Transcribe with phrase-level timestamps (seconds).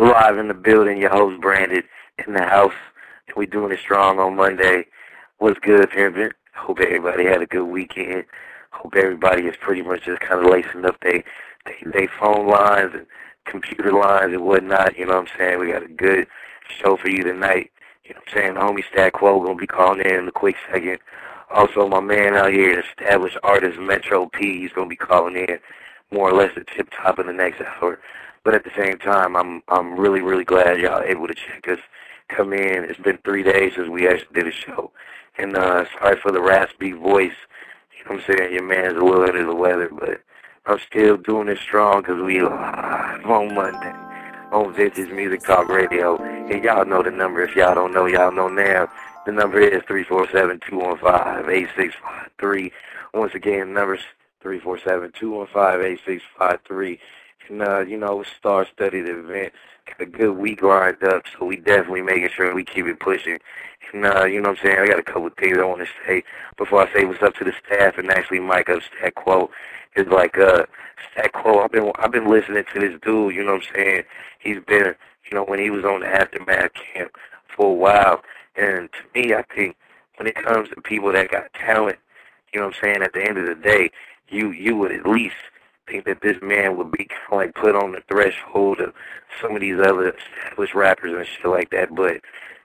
[0.00, 0.98] live in the building.
[0.98, 1.84] Your host Branded
[2.26, 2.72] in the house,
[3.26, 4.86] and we doing it strong on Monday.
[5.38, 6.32] What's good, Pimpin'?
[6.54, 8.24] Hope everybody had a good weekend.
[8.70, 11.24] Hope everybody is pretty much just kind of lacing up they
[11.66, 13.06] they, they phone lines and
[13.44, 14.96] computer lines and whatnot.
[14.96, 15.58] You know what I'm saying?
[15.58, 16.26] We got a good
[16.68, 17.70] show for you tonight.
[18.04, 18.54] You know what I'm saying?
[18.54, 20.98] The homie Stat Quo gonna be calling in in a quick second.
[21.50, 25.58] Also, my man out here, established artist Metro P, he's gonna be calling in
[26.10, 27.98] more or less the tip top of the next hour.
[28.44, 31.78] But at the same time, I'm I'm really really glad y'all able to check us
[32.28, 32.84] come in.
[32.84, 34.92] It's been three days since we actually did a show,
[35.38, 37.32] and uh, sorry for the raspy voice.
[37.98, 38.52] You know what I'm saying?
[38.52, 40.22] Your man's a little under the weather, but
[40.66, 43.92] I'm still doing it strong because we live on Monday
[44.52, 46.16] on Vintage Music Talk Radio.
[46.22, 47.42] And y'all know the number.
[47.42, 48.88] If y'all don't know, y'all know now.
[49.26, 52.72] The number is 347-215-8653.
[53.14, 54.00] Once again, number's
[54.44, 56.98] 347-215-8653.
[57.50, 59.52] And, uh, you know, star-studded event.
[59.86, 63.40] Got a good week lined up, so we definitely making sure we keep it pushing.
[63.92, 64.78] And, uh, you know what I'm saying?
[64.78, 66.22] I got a couple of things I want to say
[66.56, 69.50] before I say what's up to the staff and actually mic up Stat Quo.
[69.96, 70.66] Is like, uh,
[71.10, 74.04] Stat Quo, I've been, I've been listening to this dude, you know what I'm saying?
[74.38, 74.94] He's been,
[75.28, 77.16] you know, when he was on the Aftermath camp
[77.48, 78.22] for a while.
[78.54, 79.74] And to me, I think
[80.16, 81.98] when it comes to people that got talent,
[82.52, 83.90] you know what I'm saying, at the end of the day,
[84.28, 85.34] you, you would at least
[85.90, 88.94] think that this man would be kind of like put on the threshold of
[89.40, 91.94] some of these other established rappers and shit like that.
[91.94, 92.20] But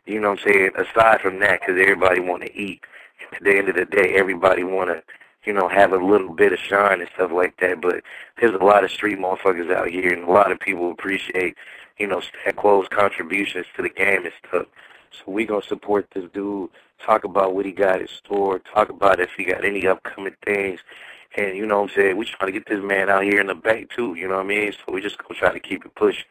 [0.06, 0.72] you know what I'm saying?
[0.76, 2.82] Aside from that, because everybody want to eat.
[3.34, 5.02] At the end of the day, everybody want to,
[5.46, 7.82] you know, have a little bit of shine and stuff like that.
[7.82, 8.04] But
[8.40, 11.56] there's a lot of street motherfuckers out here, and a lot of people appreciate,
[11.98, 12.56] you know, Stat
[12.92, 14.68] contributions to the game and stuff.
[15.12, 16.70] So we gonna support this dude.
[17.00, 18.60] Talk about what he got in store.
[18.60, 20.82] Talk about if he got any upcoming things.
[21.38, 22.18] And you know what I'm saying?
[22.18, 24.46] We trying to get this man out here in the bank too, you know what
[24.46, 24.72] I mean?
[24.72, 26.26] So we just gonna try to keep it pushing.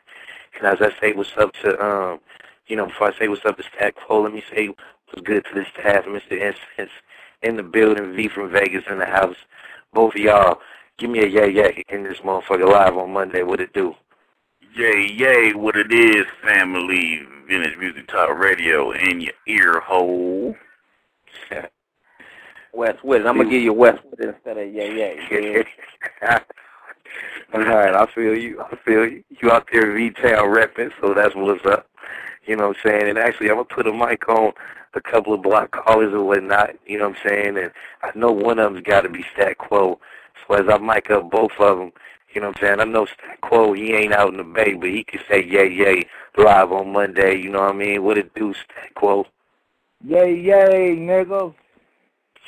[0.58, 2.20] And as I say what's up to um
[2.66, 5.44] you know, before I say what's up to Stat Quo, let me say what's good
[5.44, 6.32] to the staff, Mr.
[6.32, 6.90] Incense
[7.42, 9.36] in the building, V from Vegas in the house.
[9.92, 10.60] Both of y'all,
[10.98, 13.42] give me a yay yay in this motherfucker live on Monday.
[13.42, 13.94] What it do?
[14.74, 20.56] Yay, yay, what it is, family, Vintage Music Talk Radio in your ear hole.
[22.74, 23.26] Westwood.
[23.26, 25.14] I'm gonna give you Westwood instead of yeah,
[26.22, 26.40] yeah.
[27.54, 28.60] All right, I feel you.
[28.60, 29.24] I feel you.
[29.40, 31.86] You out there V-Town repping, so that's what's up.
[32.46, 33.08] You know what I'm saying?
[33.08, 34.52] And actually, I'm to put a mic on
[34.94, 36.70] a couple of block callers or whatnot.
[36.86, 37.58] You know what I'm saying?
[37.58, 39.98] And I know one of them's got to be Stat Quo.
[40.46, 41.92] So as I mic up both of them,
[42.34, 42.80] you know what I'm saying?
[42.80, 45.72] I know Stat Quo, he ain't out in the Bay, but he can say yay,
[45.72, 46.04] yay
[46.36, 47.36] live on Monday.
[47.36, 48.02] You know what I mean?
[48.02, 49.26] What it do, Stat Quo?
[50.04, 51.54] Yay, yay, nigga.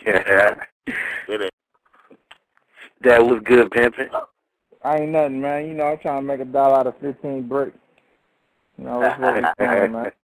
[0.04, 0.54] Yeah.
[3.02, 4.08] that was good, pimping.
[4.82, 5.66] I ain't nothing, man.
[5.66, 7.76] You know, I'm trying to make a dollar out of 15 bricks.
[8.78, 10.12] You know, that's what I'm doing, man.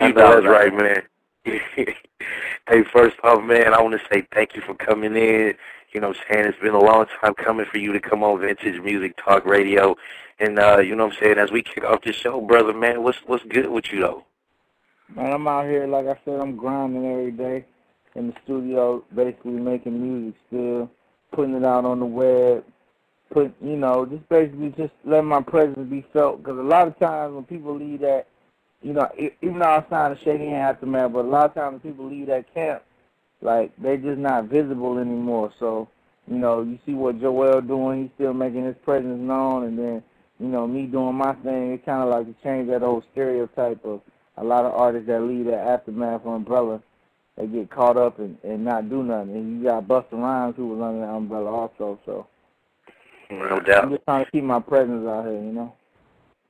[0.00, 1.02] You know that's right, man.
[1.44, 5.54] hey, first off, man, I want to say thank you for coming in.
[5.92, 6.46] You know what I'm saying?
[6.46, 9.94] It's been a long time coming for you to come on Vintage Music Talk Radio.
[10.40, 11.38] And, uh, you know what I'm saying?
[11.38, 14.24] As we kick off the show, brother, man, what's what's good with you, though?
[15.14, 17.64] Man, I'm out here, like I said, I'm grinding every day
[18.16, 20.90] in the studio, basically making music still,
[21.32, 22.64] putting it out on the web,
[23.30, 26.38] put you know just basically just letting my presence be felt.
[26.42, 28.26] Because a lot of times when people leave that
[28.82, 31.82] you know even though I signed a shaking hand aftermath but a lot of times
[31.82, 32.82] when people leave that camp
[33.42, 35.52] like they're just not visible anymore.
[35.58, 35.88] So
[36.26, 39.64] you know you see what Joel doing he's still making his presence known.
[39.64, 40.02] And then
[40.40, 43.84] you know me doing my thing it kind of like to change that old stereotype
[43.84, 44.00] of
[44.38, 46.80] a lot of artists that leave that aftermath umbrella
[47.36, 50.68] they get caught up and, and not do nothing and you got Busta Rhymes who
[50.68, 52.26] was under that umbrella also so
[53.30, 53.84] no doubt.
[53.84, 55.72] I'm just trying to keep my presence out here, you know.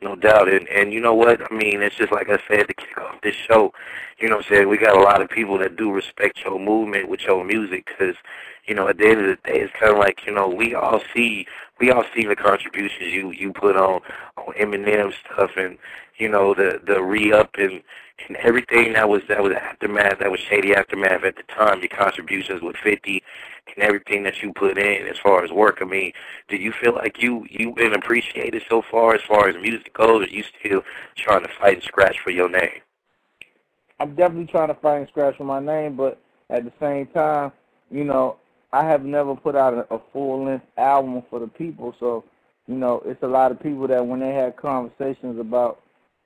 [0.02, 1.40] No doubt, and and you know what?
[1.40, 3.72] I mean, it's just like I said to kick off this show.
[4.18, 6.60] You know, what I'm saying we got a lot of people that do respect your
[6.60, 8.14] movement with your music, because
[8.66, 10.74] you know, at the end of the day, it's kind of like you know we
[10.74, 11.46] all see
[11.78, 14.00] we all see the contributions you you put on
[14.36, 15.78] on Eminem stuff, and
[16.16, 17.82] you know the the re up and
[18.28, 21.80] and everything that was that was aftermath, that was shady aftermath at the time.
[21.80, 23.22] Your contributions with Fifty
[23.74, 25.78] and everything that you put in as far as work.
[25.80, 26.12] I mean,
[26.48, 30.26] do you feel like you you've been appreciated so far as far as music goes,
[30.26, 30.82] or you still
[31.16, 32.80] trying to fight and scratch for your name?
[33.98, 36.20] I'm definitely trying to fight and scratch for my name, but
[36.50, 37.52] at the same time,
[37.90, 38.36] you know,
[38.76, 42.24] I have never put out a, a full length album for the people, so
[42.66, 45.80] you know, it's a lot of people that when they had conversations about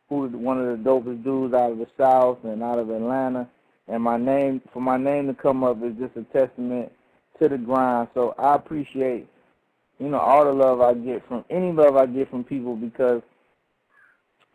[0.08, 3.48] who one of the dopest dudes out of the South and out of Atlanta,
[3.86, 6.90] and my name for my name to come up is just a testament
[7.38, 8.08] to the grind.
[8.14, 9.28] So I appreciate,
[10.00, 13.22] you know, all the love I get from any love I get from people because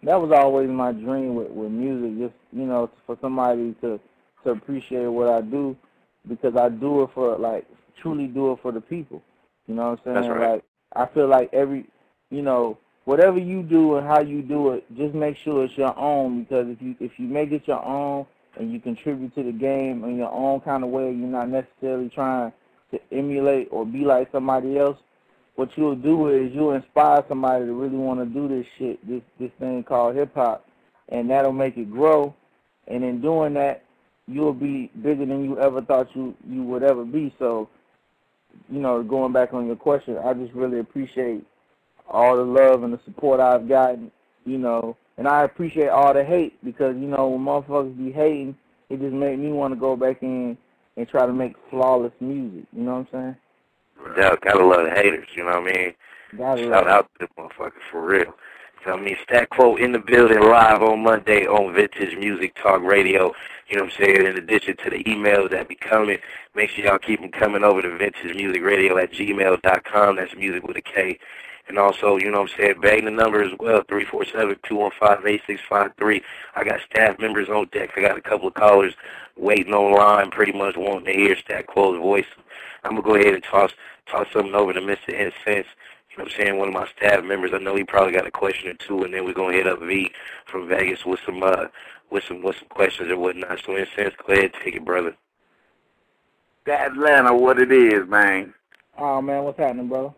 [0.03, 2.19] that was always my dream with with music.
[2.19, 4.01] Just you know, for somebody to
[4.43, 5.77] to appreciate what I do,
[6.27, 7.65] because I do it for like
[8.01, 9.21] truly do it for the people.
[9.67, 10.15] You know what I'm saying?
[10.15, 10.51] That's right.
[10.53, 10.65] Like
[10.95, 11.85] I feel like every,
[12.29, 15.97] you know, whatever you do and how you do it, just make sure it's your
[15.97, 16.43] own.
[16.43, 18.25] Because if you if you make it your own
[18.57, 22.09] and you contribute to the game in your own kind of way, you're not necessarily
[22.09, 22.51] trying
[22.91, 24.97] to emulate or be like somebody else.
[25.55, 29.21] What you'll do is you'll inspire somebody to really want to do this shit, this
[29.39, 30.67] this thing called hip hop,
[31.09, 32.35] and that'll make it grow.
[32.87, 33.83] And in doing that,
[34.27, 37.33] you'll be bigger than you ever thought you you would ever be.
[37.39, 37.69] So,
[38.69, 41.45] you know, going back on your question, I just really appreciate
[42.09, 44.11] all the love and the support I've gotten,
[44.45, 48.55] you know, and I appreciate all the hate because you know when motherfuckers be hating,
[48.89, 50.57] it just made me want to go back in
[50.97, 52.65] and try to make flawless music.
[52.73, 53.35] You know what I'm
[54.03, 54.17] saying?
[54.17, 55.27] Yeah, gotta love the haters.
[55.35, 55.93] You know what I mean?
[56.37, 58.33] Gotta Shout love out to the motherfuckers for real.
[58.87, 59.17] I mean?
[59.23, 63.33] Stat Quo in the building live on Monday on Vintage Music Talk Radio.
[63.67, 64.27] You know what I'm saying?
[64.27, 66.19] In addition to the emails that be coming,
[66.55, 70.17] make sure y'all keep them coming over to Vintage Music Radio at gmail.com.
[70.17, 71.17] That's music with a K.
[71.67, 76.21] And also, you know what I'm saying, bang the number as well, 347-215-8653.
[76.55, 77.89] I got staff members on deck.
[77.97, 78.93] I got a couple of callers
[79.35, 82.27] waiting online, pretty much wanting to hear Stat Quo's voice.
[82.83, 83.73] I'm going to go ahead and toss
[84.05, 85.09] toss something over to Mr.
[85.09, 85.65] Incense.
[86.15, 86.59] You know what I'm saying?
[86.59, 87.51] One of my staff members.
[87.53, 89.81] I know he probably got a question or two, and then we're gonna hit up
[89.81, 90.11] V
[90.45, 91.65] from Vegas with some uh
[92.09, 93.59] with some with some questions and whatnot.
[93.65, 95.15] So Incense, go ahead, take it, brother.
[96.65, 98.53] That Atlanta, what it is, man.
[98.97, 100.15] Oh man, what's happening, bro?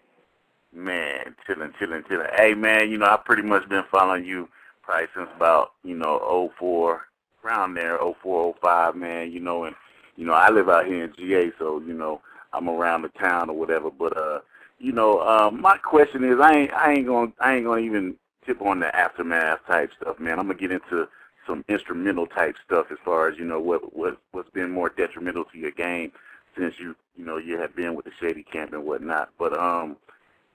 [0.72, 2.28] Man, chilling, chilling, chilling.
[2.36, 4.48] Hey, man, you know, I've pretty much been following you
[4.84, 7.02] probably since about, you know, '04,
[7.44, 9.76] around there, '04, '05, man, you know, and,
[10.16, 12.22] you know, I live out here in GA, so, you know,
[12.54, 14.40] I'm around the town or whatever, but, uh,
[14.80, 18.16] you know, um, my question is, I ain't, I ain't gonna, I ain't gonna even
[18.46, 20.40] tip on the aftermath type stuff, man.
[20.40, 21.08] I'm gonna get into
[21.46, 25.46] some instrumental type stuff as far as, you know, what, what, what's been more detrimental
[25.46, 26.12] to your game
[26.58, 29.98] since you, you know, you have been with the Shady Camp and whatnot, but, um,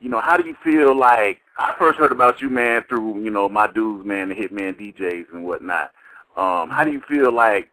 [0.02, 3.30] you know, how do you feel like I first heard about you, man, through you
[3.30, 5.92] know my dudes, man, the Hitman DJs and whatnot.
[6.36, 7.70] Um, how do you feel like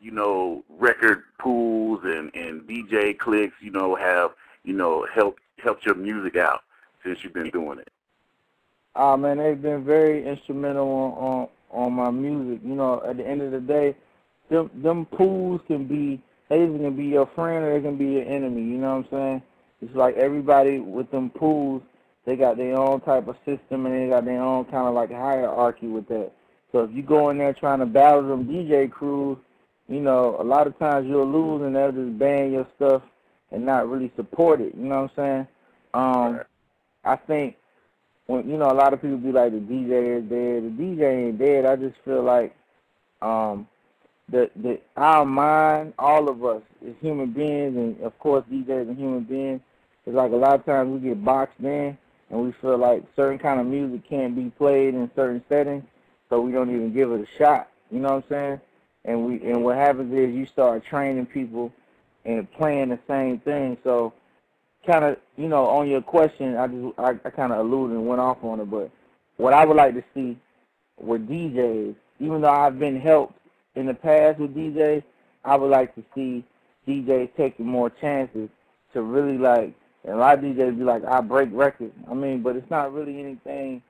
[0.00, 4.30] you know record pools and and DJ cliques, you know, have
[4.64, 6.62] you know helped helped your music out
[7.04, 7.88] since you've been doing it?
[8.94, 12.60] Oh man, they've been very instrumental on, on on my music.
[12.64, 13.94] You know, at the end of the day,
[14.48, 18.06] them them pools can be they either can be your friend or they can be
[18.06, 18.62] your enemy.
[18.62, 19.42] You know what I'm saying?
[19.82, 21.82] It's like everybody with them pools,
[22.24, 25.10] they got their own type of system and they got their own kind of like
[25.10, 26.32] hierarchy with that.
[26.72, 29.38] So if you go in there trying to battle them DJ crews,
[29.88, 33.02] you know, a lot of times you'll lose and they'll just ban your stuff
[33.52, 34.74] and not really support it.
[34.74, 35.48] You know what I'm saying?
[35.94, 36.40] Um,
[37.04, 37.56] I think
[38.26, 40.64] when you know a lot of people be like the DJ is dead.
[40.64, 41.64] The DJ ain't dead.
[41.64, 42.54] I just feel like
[43.22, 43.66] um,
[44.28, 48.98] the the our mind, all of us as human beings, and of course DJs and
[48.98, 49.60] human beings,
[50.04, 51.96] it's like a lot of times we get boxed in
[52.30, 55.84] and we feel like certain kind of music can't be played in certain settings,
[56.28, 57.68] so we don't even give it a shot.
[57.90, 58.60] You know what I'm saying?
[59.04, 61.72] And we and what happens is you start training people
[62.26, 63.78] and playing the same thing.
[63.84, 64.12] So
[64.86, 68.06] kind of, you know, on your question, I just I, I kind of alluded and
[68.06, 68.90] went off on it, but
[69.36, 70.36] what I would like to see
[70.98, 73.38] with DJs, even though I've been helped
[73.74, 75.02] in the past with DJs,
[75.44, 76.44] I would like to see
[76.88, 78.48] DJs taking more chances
[78.92, 79.74] to really like.
[80.04, 81.92] And a lot of DJs be like, I break records.
[82.10, 83.82] I mean, but it's not really anything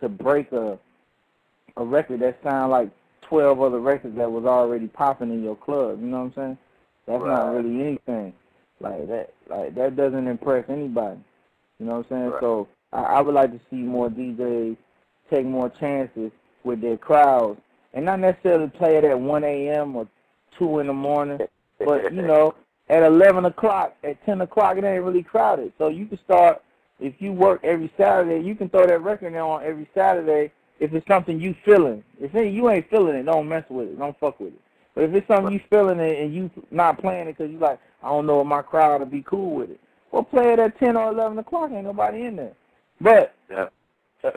[0.00, 0.78] to break a
[1.76, 2.88] a record that sound like
[3.22, 6.00] twelve other records that was already popping in your club.
[6.00, 6.58] You know what I'm saying?
[7.06, 7.28] That's right.
[7.28, 8.32] not really anything
[8.80, 9.32] like that.
[9.48, 11.20] Like that doesn't impress anybody.
[11.78, 12.30] You know what I'm saying?
[12.30, 12.40] Right.
[12.40, 14.76] So I, I would like to see more DJs
[15.30, 16.30] take more chances
[16.64, 17.60] with their crowds
[17.92, 19.96] and not necessarily play it at 1 a.m.
[19.96, 20.08] or
[20.58, 21.38] 2 in the morning,
[21.78, 22.54] but you know,
[22.88, 25.72] at 11 o'clock, at 10 o'clock, it ain't really crowded.
[25.78, 26.62] So you can start
[27.00, 31.06] if you work every Saturday, you can throw that record on every Saturday if it's
[31.06, 32.04] something you feeling.
[32.20, 33.98] If you ain't feeling it, don't mess with it.
[33.98, 34.60] Don't fuck with it.
[34.94, 37.80] But if it's something you feeling it and you not playing it because you like,
[38.02, 39.80] I don't know if my crowd will be cool with it.
[40.12, 41.70] Well, play it at 10 or 11 o'clock.
[41.72, 42.52] Ain't nobody in there.
[43.00, 43.68] But yeah.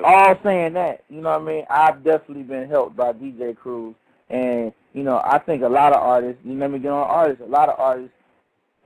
[0.04, 1.66] all saying that, you know what I mean?
[1.70, 3.96] I've definitely been helped by DJ crews.
[4.30, 7.44] And, you know, I think a lot of artists, you let me get on artists,
[7.44, 8.14] a lot of artists,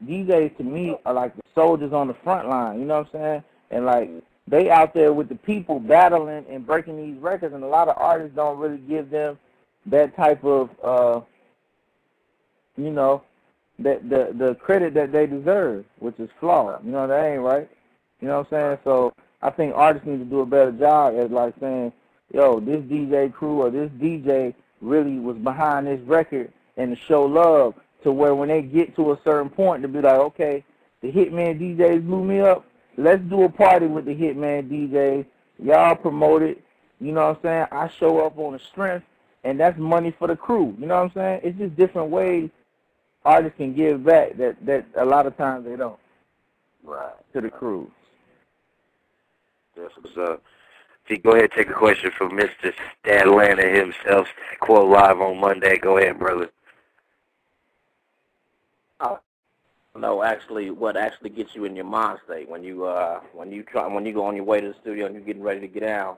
[0.05, 3.21] DJs to me are like the soldiers on the front line, you know what I'm
[3.21, 3.43] saying?
[3.69, 4.09] And like
[4.47, 7.97] they out there with the people battling and breaking these records and a lot of
[7.97, 9.37] artists don't really give them
[9.85, 11.21] that type of uh
[12.77, 13.23] you know,
[13.79, 16.83] that the the credit that they deserve, which is flawed.
[16.85, 17.69] You know that ain't right.
[18.19, 18.77] You know what I'm saying?
[18.83, 21.91] So I think artists need to do a better job at like saying,
[22.33, 27.23] yo, this DJ crew or this DJ really was behind this record and to show
[27.23, 30.63] love to where when they get to a certain point to be like, okay,
[31.01, 32.65] the Hitman DJs blew me up.
[32.97, 35.25] Let's do a party with the Hitman DJs.
[35.63, 36.63] Y'all promote it.
[36.99, 37.65] You know what I'm saying?
[37.71, 39.05] I show up on the strength,
[39.43, 40.75] and that's money for the crew.
[40.79, 41.41] You know what I'm saying?
[41.43, 42.49] It's just different ways
[43.25, 45.99] artists can give back that that a lot of times they don't.
[46.83, 47.13] Right.
[47.33, 47.91] To the crew.
[49.75, 50.43] That's what's up.
[51.07, 52.73] See, go ahead and take a question from Mr.
[53.03, 54.27] Statlanta himself.
[54.59, 55.77] Quote live on Monday.
[55.77, 56.49] Go ahead, brother.
[58.99, 59.17] Uh,
[59.95, 63.63] no, actually, what actually gets you in your mind state when you uh when you
[63.63, 65.67] try when you go on your way to the studio and you're getting ready to
[65.67, 66.17] get down?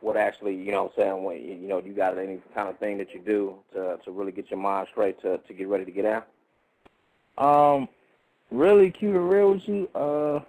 [0.00, 2.78] What actually, you know, what I'm saying when you know you got any kind of
[2.78, 5.84] thing that you do to to really get your mind straight to to get ready
[5.84, 6.22] to get down?
[7.40, 7.88] Um,
[8.50, 9.88] really, keep it real with you.
[9.94, 10.40] Uh,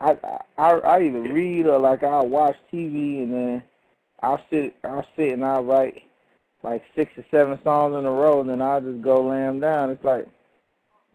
[0.00, 0.16] I
[0.58, 3.62] I I either read or like I watch TV and then
[4.22, 6.02] I'll sit I'll sit and I'll write
[6.62, 9.60] like six or seven songs in a row and then I'll just go lay them
[9.60, 9.90] down.
[9.90, 10.26] It's like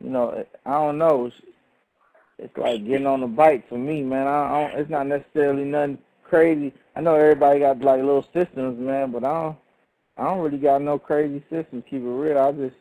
[0.02, 1.26] you know, I don't know.
[1.26, 1.36] It's,
[2.38, 4.28] it's like getting on the bike for me, man.
[4.28, 4.80] I don't.
[4.80, 6.74] It's not necessarily nothing crazy.
[6.96, 9.58] I know everybody got like little systems, man, but I don't.
[10.18, 11.84] I don't really got no crazy systems.
[11.90, 12.40] Keep it real.
[12.40, 12.76] I just,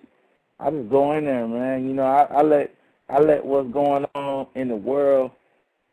[0.59, 1.87] I just go in there, man.
[1.87, 2.75] You know, I, I let,
[3.09, 5.31] I let what's going on in the world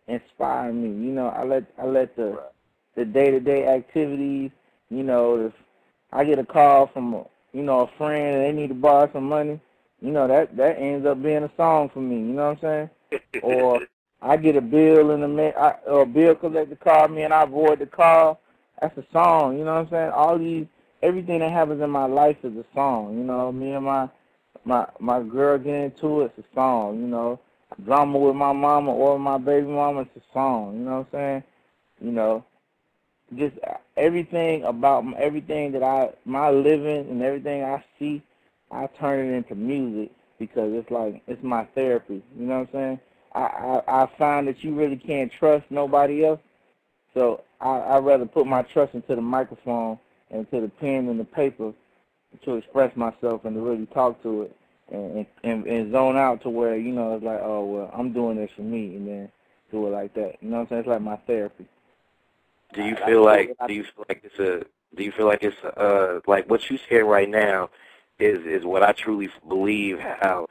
[0.08, 0.88] inspire me.
[0.88, 2.44] You know, I let, I let the,
[2.96, 4.52] the day-to-day activities.
[4.90, 5.54] You know, if
[6.12, 9.10] I get a call from, a, you know, a friend and they need to borrow
[9.12, 9.60] some money
[10.04, 12.18] you know that that ends up being a song for me.
[12.18, 13.22] You know what I'm saying?
[13.42, 13.80] or
[14.22, 15.54] I get a bill in the mail,
[15.88, 18.42] or a bill collector call me and I avoid the call.
[18.82, 19.58] That's a song.
[19.58, 20.12] You know what I'm saying?
[20.12, 20.66] All these,
[21.02, 23.18] everything that happens in my life is a song.
[23.18, 24.10] You know, me and my
[24.66, 27.00] my my girl get into it, it's a song.
[27.00, 27.40] You know,
[27.86, 30.74] drama with my mama or my baby mama, it's a song.
[30.76, 31.44] You know what I'm saying?
[32.02, 32.46] You know,
[33.38, 33.56] just
[33.98, 38.22] everything about everything that I my living and everything I see
[38.72, 42.22] I turn it into music because it's like it's my therapy.
[42.38, 43.00] You know what I'm saying?
[43.34, 43.42] I
[43.88, 46.40] I, I find that you really can't trust nobody else,
[47.14, 50.00] so I I rather put my trust into the microphone
[50.32, 51.74] and to the pen and the paper
[52.46, 54.56] to express myself and to really talk to it
[54.92, 58.38] and and, and zone out to where you know it's like oh well I'm doing
[58.38, 59.32] this for me and then
[59.72, 60.36] do it like that.
[60.42, 60.80] You know what I'm saying?
[60.82, 61.66] It's like my therapy.
[62.74, 65.64] Do you feel like do you feel like it's a do you feel like it's
[65.64, 67.70] uh like what you said right now?
[68.20, 70.48] is is what I truly believe how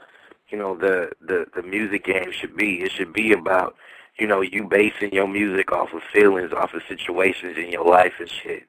[0.48, 2.82] you know the the the music game should be.
[2.82, 3.76] It should be about
[4.18, 8.14] you know you basing your music off of feelings, off of situations in your life
[8.18, 8.64] and shit.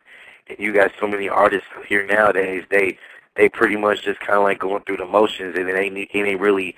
[0.48, 2.66] And you got so many artists here nowadays.
[2.70, 2.98] They
[3.36, 6.10] they pretty much just kind of like going through the motions, and it ain't it
[6.14, 6.76] ain't really.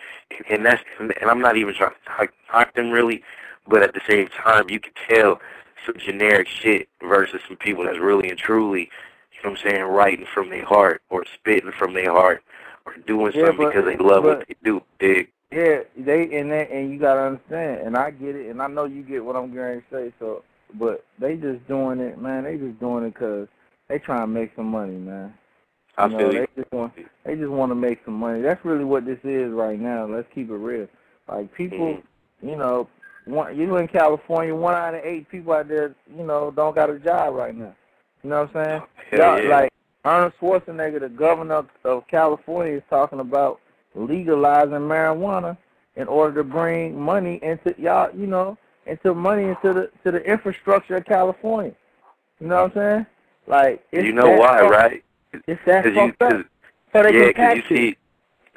[0.50, 3.24] And that's and I'm not even trying to talk, talk them really,
[3.68, 5.40] but at the same time, you can tell
[5.86, 8.90] some generic shit versus some people that's really and truly
[9.46, 12.44] you know what I'm saying, writing from their heart or spitting from their heart
[12.86, 14.82] or doing yeah, something but, because they love but, what they do.
[15.00, 15.30] Dig.
[15.52, 18.86] Yeah, they and they, and you gotta understand, and I get it, and I know
[18.86, 20.14] you get what I'm going to say.
[20.20, 20.44] So,
[20.78, 22.44] but they just doing it, man.
[22.44, 23.48] They just doing it because
[23.88, 25.34] they trying to make some money, man.
[25.98, 26.40] I you feel know, you.
[26.40, 28.42] They just want they just want to make some money.
[28.42, 30.06] That's really what this is right now.
[30.06, 30.88] Let's keep it real.
[31.28, 32.50] Like people, mm-hmm.
[32.50, 32.88] you know,
[33.26, 36.90] one, you in California, one out of eight people out there, you know, don't got
[36.90, 37.76] a job right now.
[38.24, 38.82] You know what I'm saying?
[39.12, 39.50] Hell yeah.
[39.50, 43.60] Like Arnold Schwarzenegger, the governor of California, is talking about
[43.96, 45.58] legalizing marijuana
[45.96, 50.24] in order to bring money into y'all, you know, into money into the to the
[50.24, 51.74] infrastructure of California.
[52.40, 53.06] You know what I'm saying?
[53.48, 55.04] Like you know why, fucked, right?
[55.48, 56.46] It's that you, up.
[56.94, 57.98] So they yeah, can you see,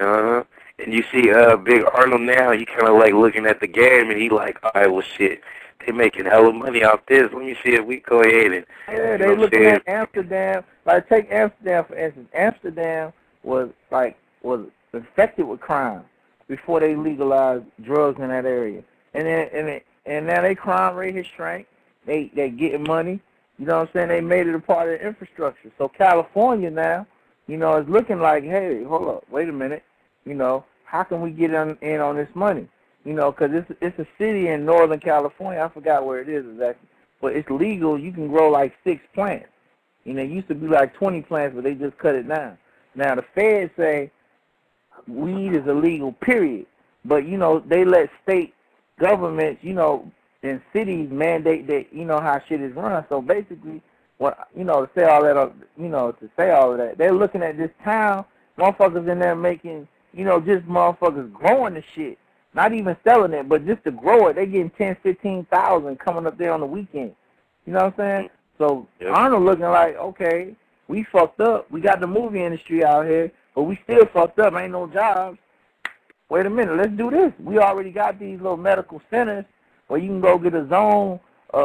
[0.01, 0.45] uh huh.
[0.79, 2.53] And you see, uh, Big Arnold now.
[2.53, 5.43] He kind of like looking at the game, and he like, all right, well, shit,
[5.85, 7.29] they making hella money off this.
[7.33, 10.65] Let me see if we go ahead and Yeah, they looking at Amsterdam.
[10.85, 12.29] Like take Amsterdam for instance.
[12.35, 16.05] Amsterdam was like was infected with crime
[16.47, 18.83] before they legalized drugs in that area,
[19.15, 21.67] and then and it, and now they crime rate has shrank.
[22.07, 23.21] They they getting money.
[23.59, 24.09] You know what I'm saying?
[24.09, 25.71] They made it a part of the infrastructure.
[25.77, 27.07] So California now,
[27.47, 29.83] you know, is looking like, hey, hold up, wait a minute.
[30.25, 32.69] You know, how can we get in, in on this money?
[33.05, 35.61] You know, because it's it's a city in Northern California.
[35.63, 36.89] I forgot where it is exactly,
[37.21, 37.99] but it's legal.
[37.99, 39.49] You can grow like six plants.
[40.05, 42.57] You know, it used to be like 20 plants, but they just cut it down.
[42.95, 44.11] Now the feds say
[45.07, 46.67] weed is illegal, period.
[47.05, 48.55] But you know, they let state
[48.99, 50.11] governments, you know,
[50.43, 53.05] and cities mandate that you know how shit is run.
[53.09, 53.83] So basically,
[54.19, 57.13] what you know to say all that, you know, to say all of that, they're
[57.13, 58.25] looking at this town,
[58.59, 62.19] motherfuckers in there making, you know, just motherfuckers growing the shit,
[62.55, 66.27] not even selling it, but just to grow it, they getting ten, fifteen thousand coming
[66.27, 67.15] up there on the weekend.
[67.67, 68.31] You know what I'm saying?
[68.59, 69.15] So Yep.
[69.15, 70.55] Arnold looking like, okay,
[70.89, 71.71] we fucked up.
[71.71, 74.55] We got the movie industry out here, but we still fucked up.
[74.55, 75.39] Ain't no jobs.
[76.29, 77.33] Wait a minute, let's do this.
[77.39, 79.45] We already got these little medical centers
[79.87, 81.21] where you can go get a zone
[81.55, 81.61] uh, uh,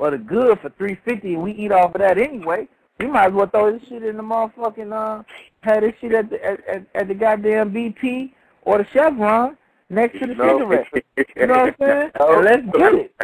[0.00, 2.68] uh, of the good for three fifty, and we eat off of that anyway.
[3.00, 5.24] We might as well throw this shit in the motherfucking uh,
[5.62, 8.32] have this shit at the at, at, at the goddamn BP
[8.62, 9.56] or the Chevron
[9.88, 10.58] next to the No.
[10.58, 10.86] cigarette.
[11.34, 12.10] You know what I'm saying?
[12.20, 12.34] No.
[12.36, 13.14] And let's get it.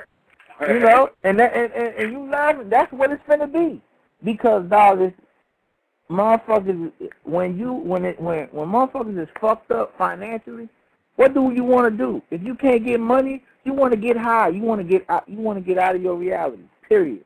[0.69, 2.69] You know, and that, and, and, and you laughing.
[2.69, 3.81] That's what it's gonna be,
[4.25, 5.17] because dog, it's
[6.11, 6.93] motherfuckers.
[7.25, 10.69] When you when it when when motherfuckers is fucked up financially,
[11.17, 12.23] what do you want to do?
[12.31, 14.49] If you can't get money, you want to get high.
[14.49, 15.29] You want to get out.
[15.29, 16.63] You want to get out of your reality.
[16.89, 17.25] Period.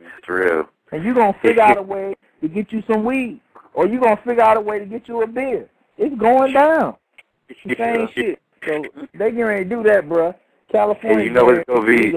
[0.00, 0.68] It's real.
[0.92, 3.40] And you're gonna figure out a way to get you some weed,
[3.74, 5.68] or you're gonna figure out a way to get you a beer.
[5.96, 6.96] It's going down.
[7.64, 8.40] The same shit.
[8.64, 10.34] So they getting ready to do that, bruh.
[10.70, 11.18] California.
[11.18, 12.10] Hey, you know what it's gonna be?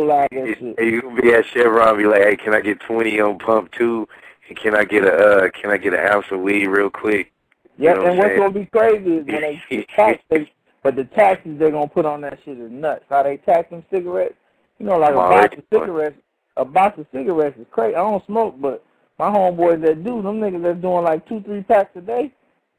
[0.77, 3.71] Hey, you gonna be at Chevron, be like, hey, can I get twenty on pump
[3.71, 4.07] two?
[4.55, 7.31] Can I get a uh, can I get an ounce of weed real quick?
[7.77, 10.51] Yeah, know what and I'm what's gonna be crazy is when they tax they,
[10.83, 13.05] but the taxes they're gonna put on that shit is nuts.
[13.09, 14.35] How they tax them cigarettes?
[14.79, 16.17] You know, like a box of cigarettes.
[16.57, 17.95] A box of cigarettes is crazy.
[17.95, 18.83] I don't smoke, but
[19.17, 22.31] my homeboys that do, them niggas that's doing like two, three packs a day,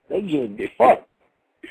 [0.09, 1.09] they getting fucked.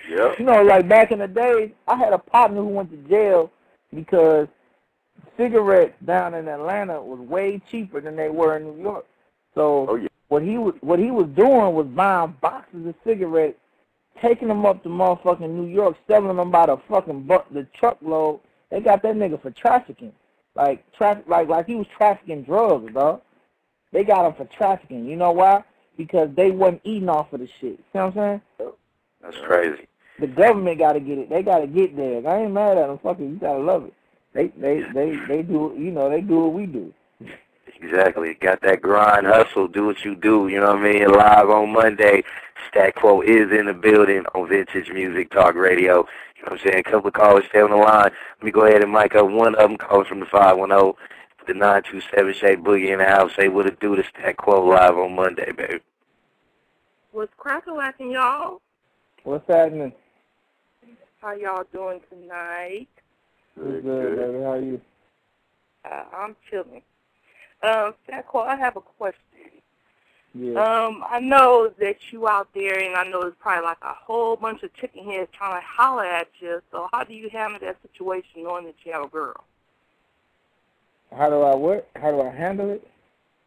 [0.10, 0.40] Yep.
[0.40, 3.52] You know, like back in the days, I had a partner who went to jail
[3.94, 4.48] because
[5.38, 9.06] cigarettes down in Atlanta was way cheaper than they were in New York.
[9.56, 10.08] So Oh, yeah.
[10.30, 13.58] what he was what he was doing was buying boxes of cigarettes,
[14.22, 18.40] taking them up to motherfucking New York, selling them by the fucking bu- the truckload.
[18.70, 20.14] They got that nigga for trafficking,
[20.56, 23.22] like traffic, like like he was trafficking drugs, dog.
[23.92, 25.06] They got him for trafficking.
[25.06, 25.64] You know why?
[25.98, 27.72] Because they wasn't eating off of the shit.
[27.72, 28.72] You know what I'm saying?
[29.22, 29.88] That's crazy.
[30.20, 31.30] The government got to get it.
[31.30, 32.26] They got to get there.
[32.28, 33.00] I ain't mad at them.
[33.00, 33.94] Fucking, you gotta love it.
[34.34, 35.76] They they they they do.
[35.78, 36.94] You know, they do what we do.
[37.82, 38.36] Exactly.
[38.36, 40.48] Got that grind, hustle, do what you do.
[40.48, 41.12] You know what I mean?
[41.12, 42.24] Live on Monday.
[42.70, 46.06] Stat Quo is in the building on Vintage Music Talk Radio.
[46.38, 46.80] You know what I'm saying?
[46.80, 48.12] A couple of callers stay on the line.
[48.38, 50.94] Let me go ahead and mic up one of them calling from the 510.
[51.48, 53.32] The 927 Shay Boogie in the house.
[53.36, 55.80] Say what it do to Stat Quo live on Monday, baby.
[57.12, 58.62] What's cracking lacking, y'all?
[59.24, 59.92] What's happening?
[61.20, 62.88] How y'all doing tonight?
[63.56, 64.44] What's good, baby?
[64.44, 64.82] How you?
[65.84, 66.84] Uh, I'm chilling.
[67.64, 69.22] Um, I have a question.
[70.34, 70.54] Yeah.
[70.54, 74.38] Um, I know that you out there, and I know it's probably like a whole
[74.38, 76.62] bunch of chicken heads trying to holler at you.
[76.72, 79.44] So how do you handle that situation knowing that you have a girl?
[81.16, 81.90] How do I what?
[81.96, 82.88] How do I handle it?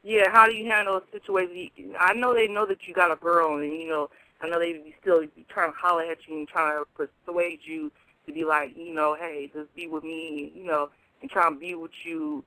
[0.03, 1.95] Yeah, how do you handle a situation?
[1.99, 4.11] I know they know that you got a girl, and you know,
[4.43, 7.61] I know they be still be trying to holler at you and trying to persuade
[7.65, 7.91] you
[8.27, 10.91] to be like, you know, hey, just be with me, you know,
[11.23, 12.45] and trying to be with you,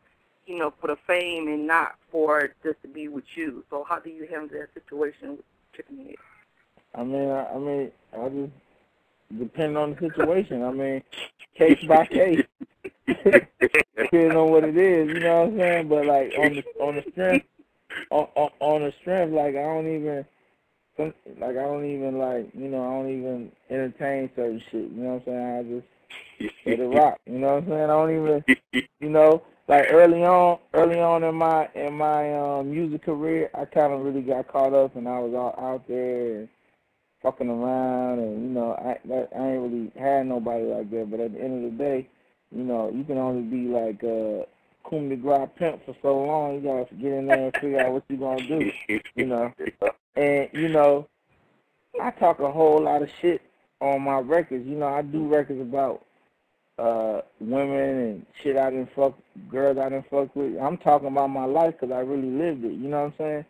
[0.48, 3.64] you know, for the fame and not for just to be with you.
[3.70, 6.16] So how do you handle that situation with chicken?
[6.96, 8.52] I mean, I, I mean, I just
[9.38, 10.64] depend on the situation.
[10.64, 11.04] I mean,
[11.56, 12.46] case by case,
[13.08, 15.10] depending on what it is.
[15.10, 15.88] You know what I'm saying?
[15.90, 17.46] But like on the on the strength,
[18.10, 20.26] on, on on the strength, like I don't even,
[20.98, 24.90] like I don't even like, you know, I don't even entertain certain shit.
[24.92, 25.84] You know what I'm saying?
[26.40, 27.20] I just let it rock.
[27.26, 27.84] You know what I'm saying?
[27.84, 32.71] I don't even, you know, like early on, early on in my in my um,
[32.71, 36.39] music career, I kind of really got caught up, and I was all out there
[36.39, 36.49] and
[37.21, 38.97] fucking around, and you know, I
[39.36, 41.12] I ain't really had nobody like that.
[41.12, 42.08] But at the end of the day,
[42.51, 44.45] you know, you can only be like uh,
[44.89, 46.56] Kum de Gras pimp for so long.
[46.56, 48.71] You gotta get in there and figure out what you gonna do.
[49.15, 49.53] You know,
[50.15, 51.08] and you know,
[52.01, 53.41] I talk a whole lot of shit
[53.82, 54.65] on my records.
[54.65, 56.06] You know, I do records about
[56.78, 59.18] uh women and shit I didn't fuck,
[59.50, 60.58] girls I didn't fuck with.
[60.58, 62.74] I'm talking about my life because I really lived it.
[62.74, 63.46] You know what I'm saying?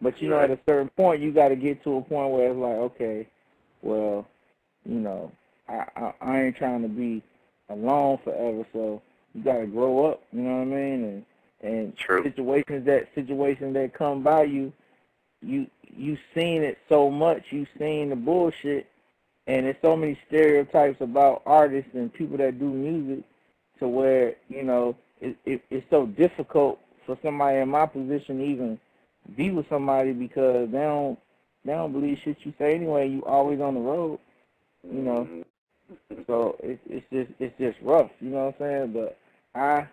[0.00, 2.50] But you know, at a certain point, you got to get to a point where
[2.50, 3.28] it's like, okay,
[3.82, 4.26] well,
[4.84, 5.30] you know,
[5.68, 7.22] I, I I ain't trying to be
[7.68, 9.00] alone forever, so
[9.32, 10.22] you got to grow up.
[10.32, 11.04] You know what I mean?
[11.04, 11.24] And
[11.62, 12.24] and True.
[12.24, 14.72] situations that situations that come by you,
[15.40, 17.44] you you seen it so much.
[17.50, 18.88] You seen the bullshit,
[19.46, 23.24] and there's so many stereotypes about artists and people that do music,
[23.78, 28.44] to where you know it, it it's so difficult for somebody in my position to
[28.44, 28.78] even
[29.36, 31.18] be with somebody because they don't
[31.64, 33.08] they don't believe shit you say anyway.
[33.08, 34.18] You always on the road,
[34.84, 35.28] you know.
[35.30, 36.22] Mm-hmm.
[36.26, 38.92] So it's it's just it's just rough, you know what I'm saying?
[38.92, 39.18] But
[39.54, 39.86] I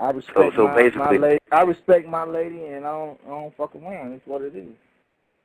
[0.00, 1.38] I respect so my, my basically- lady.
[1.52, 4.12] I respect my lady, and I don't I don't fuck around.
[4.12, 4.68] It's what it is.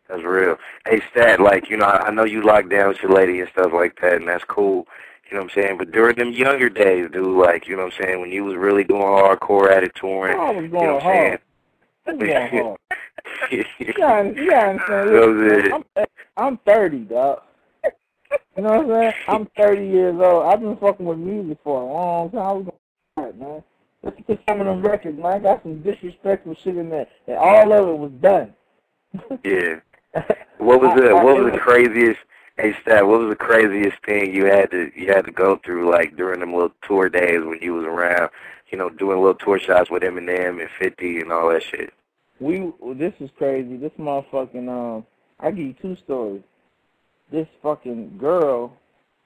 [0.08, 0.58] That's real.
[0.88, 3.72] Hey, Stat, like, you know, I know you locked down with your lady and stuff
[3.74, 4.88] like that, and that's cool.
[5.30, 5.78] You know what I'm saying?
[5.80, 8.56] But during them younger days, dude, like, you know what I'm saying, when you was
[8.56, 11.38] really doing hardcore at it touring, I was you know what I'm.
[12.08, 12.20] I was
[12.52, 12.78] going.
[13.50, 14.80] You gotta, you gotta understand.
[14.88, 15.74] That was it.
[15.74, 16.06] I'm,
[16.38, 17.42] I'm 30, dog.
[18.56, 19.14] You know what I'm saying?
[19.28, 20.46] I'm 30 years old.
[20.46, 22.40] I've been fucking with music for a long time.
[22.40, 22.78] I was going
[23.18, 23.64] hard, man.
[24.04, 25.26] Listen to some of them records, man.
[25.26, 28.54] I got some disrespectful shit in there, and all of it was done.
[29.44, 29.80] Yeah.
[30.58, 32.20] What was the what was the craziest
[32.58, 35.92] hey Stat, what was the craziest thing you had to you had to go through
[35.92, 38.30] like during them little tour days when you was around,
[38.70, 41.94] you know, doing little tour shots with Eminem and fifty and all that shit?
[42.40, 43.78] We this is crazy.
[43.78, 45.06] This motherfucking um,
[45.40, 46.44] I give you two stories.
[47.32, 48.74] This fucking girl,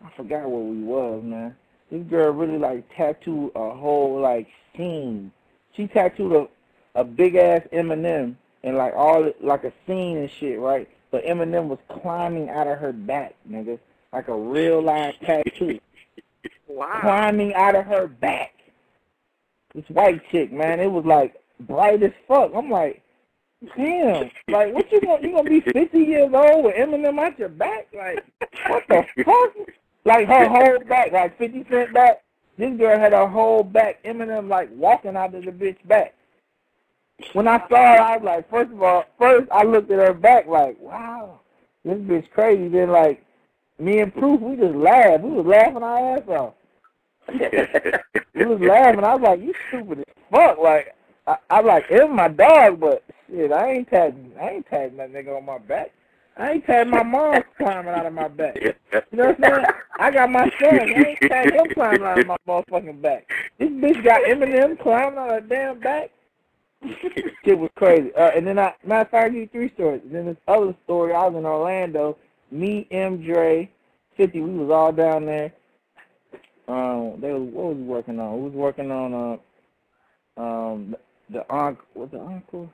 [0.04, 1.56] I forgot what we was, man.
[1.92, 5.32] This girl really like tattooed a whole like scene.
[5.76, 6.48] She tattooed a
[7.00, 10.90] a big ass Eminem and like all like a scene and shit, right?
[11.12, 13.80] But Eminem was climbing out of her back, nigga,
[14.14, 15.80] like a real life tattoo,
[16.68, 17.00] Wow.
[17.02, 18.54] climbing out of her back.
[19.74, 22.52] This white chick, man, it was like bright as fuck.
[22.56, 23.02] I'm like,
[23.76, 27.50] damn, like what you gonna you gonna be 50 years old with Eminem out your
[27.50, 27.88] back?
[27.96, 28.24] Like
[28.68, 29.54] what the fuck?
[30.06, 32.24] Like her whole back, like 50 Cent back.
[32.58, 34.04] This girl had her whole back.
[34.04, 36.14] Eminem like walking out of the bitch back.
[37.34, 40.14] When I saw her, I was like, first of all, first I looked at her
[40.14, 41.40] back like, wow,
[41.84, 42.68] this bitch crazy.
[42.68, 43.24] Then like,
[43.78, 45.24] me and Proof, we just laughed.
[45.24, 46.54] We was laughing our ass off.
[48.36, 49.04] we was laughing.
[49.04, 50.58] I was like, you stupid as fuck.
[50.60, 50.96] Like,
[51.28, 55.14] I, I like, it's my dog, but shit, I ain't tagging, I ain't tagging that
[55.14, 55.92] nigga on my back.
[56.38, 58.56] I ain't tagging my mom climbing out of my back.
[58.62, 58.74] You
[59.12, 59.66] know what I'm saying?
[60.00, 60.80] I got my son.
[60.80, 63.30] I ain't tagging him climbing out of my motherfucking back.
[63.58, 66.12] This bitch got Eminem climbing out of her damn back.
[67.46, 68.14] Shit was crazy.
[68.16, 70.02] Uh, and then I, matter of fact, I give you three stories.
[70.04, 72.18] And then this other story, I was in Orlando.
[72.52, 73.22] Me, M.
[73.22, 73.70] Dre,
[74.18, 75.52] 50, we was all down there.
[76.68, 78.38] Um, they was, what was working on?
[78.38, 79.40] We was working on
[80.38, 80.96] uh, um,
[81.30, 81.86] the encore.
[81.94, 82.70] What's the encore?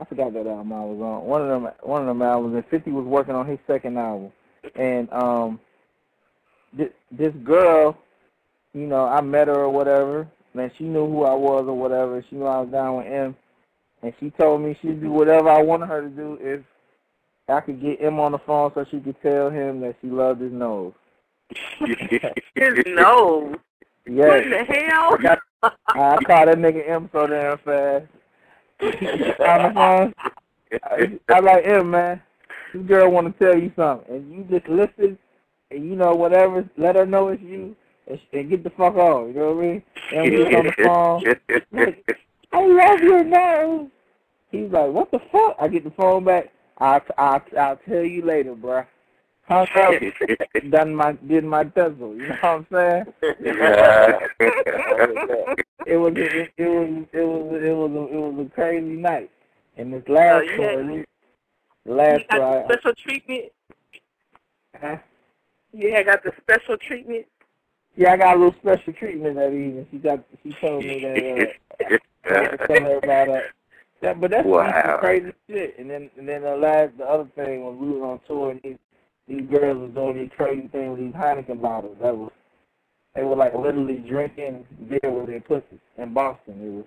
[0.00, 1.24] I forgot that album I was on.
[1.24, 4.32] One of them, one of them albums, and 50 was working on his second album.
[4.74, 5.60] And um,
[6.72, 7.96] this, this girl,
[8.72, 12.24] you know, I met her or whatever, and she knew who I was or whatever.
[12.28, 13.36] She knew I was down with M,
[14.02, 16.60] and she told me she'd do whatever I wanted her to do if
[17.48, 20.40] I could get M on the phone so she could tell him that she loved
[20.40, 20.92] his nose.
[22.54, 23.56] His nose.
[24.06, 25.18] What in the hell?
[25.88, 28.06] I called that nigga M so damn fast.
[28.80, 30.14] on the phone.
[30.82, 32.22] I, I like M, man.
[32.72, 35.18] This girl want to tell you something, and you just listen,
[35.70, 36.68] and you know whatever.
[36.76, 39.28] Let her know it's you, and, and get the fuck off.
[39.28, 39.82] You know what I mean?
[40.12, 41.94] And we was on the phone.
[42.52, 43.88] I love your nose.
[44.50, 45.56] He's like, what the fuck?
[45.60, 46.52] I get the phone back.
[46.78, 48.86] I'll I'll, I'll tell you later, bruh.
[49.46, 52.14] Hung up, done my did my tussle.
[52.16, 53.04] You know what I'm saying?
[55.86, 59.30] it was it, it was it was it was a, it was a crazy night.
[59.76, 61.04] And this last Oh, you had- story,
[61.84, 63.44] the last You got story, the special treatment.
[64.80, 64.96] huh?
[65.72, 67.26] Yeah, got the special treatment.
[67.96, 69.86] Yeah, I got a little special treatment that evening.
[69.90, 71.86] She got she told me that uh,
[72.30, 73.50] I had to tell her about that.
[74.02, 74.82] That, but that's Wow.
[74.86, 75.78] some crazy shit.
[75.78, 78.60] And then and then the last the other thing when we was on tour and
[78.62, 78.78] these
[79.28, 81.96] these girls was doing these crazy things with these Heineken bottles.
[82.02, 82.30] That was
[83.14, 86.54] they were like literally drinking beer with their pussies in Boston.
[86.60, 86.84] It was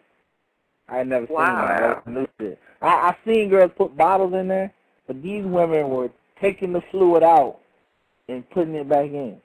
[0.89, 1.67] I had never seen Wow.
[1.67, 1.79] that.
[1.79, 2.59] That was new shit.
[2.81, 4.71] I I seen girls put bottles in there,
[5.07, 7.59] but these women were taking the fluid out
[8.29, 9.41] and putting it back in.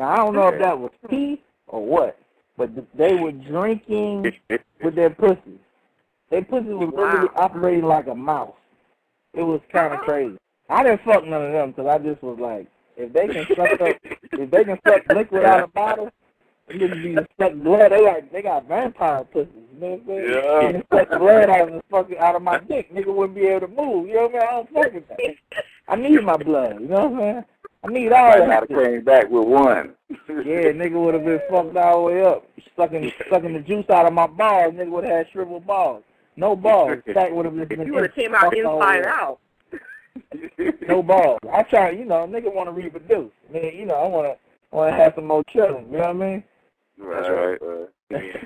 [0.00, 2.18] Now I don't know if that was pee or what,
[2.56, 4.32] but they were drinking
[4.82, 5.60] with their pussies.
[6.30, 8.54] Their pussies was literally operating like a mouse.
[9.34, 10.38] It was kind of crazy.
[10.70, 13.78] I didn't fuck none of them because I just was like, if they can suck
[13.78, 13.96] up,
[14.32, 16.12] if they can suck liquid out of bottles,
[16.68, 17.92] it just be to suck blood.
[17.92, 19.52] They like they got vampire pussies.
[19.74, 20.82] You know what I'm saying?
[20.90, 20.98] Yeah.
[20.98, 22.90] Suck blood out of fucking out of my dick.
[22.90, 24.08] Nigga wouldn't be able to move.
[24.08, 24.42] You know what I mean?
[24.48, 25.64] I don't fuck with that.
[25.88, 26.80] I need my blood.
[26.80, 27.44] You know what I'm saying?
[27.82, 28.48] I need all Might that.
[28.48, 29.94] not have came back with one.
[30.28, 32.46] Yeah, nigga would have been fucked all the way up.
[32.76, 36.02] Sucking sucking the juice out of my balls, nigga would have had shriveled balls.
[36.36, 36.98] No balls.
[37.14, 39.38] That would have been You would have came out fucked all the way inside out.
[40.88, 41.38] No balls.
[41.50, 43.32] I try, you know, nigga want to reproduce.
[43.48, 45.86] I mean, you know, I want to want to have some more children.
[45.90, 46.44] You know what I mean?
[46.98, 47.88] That's right.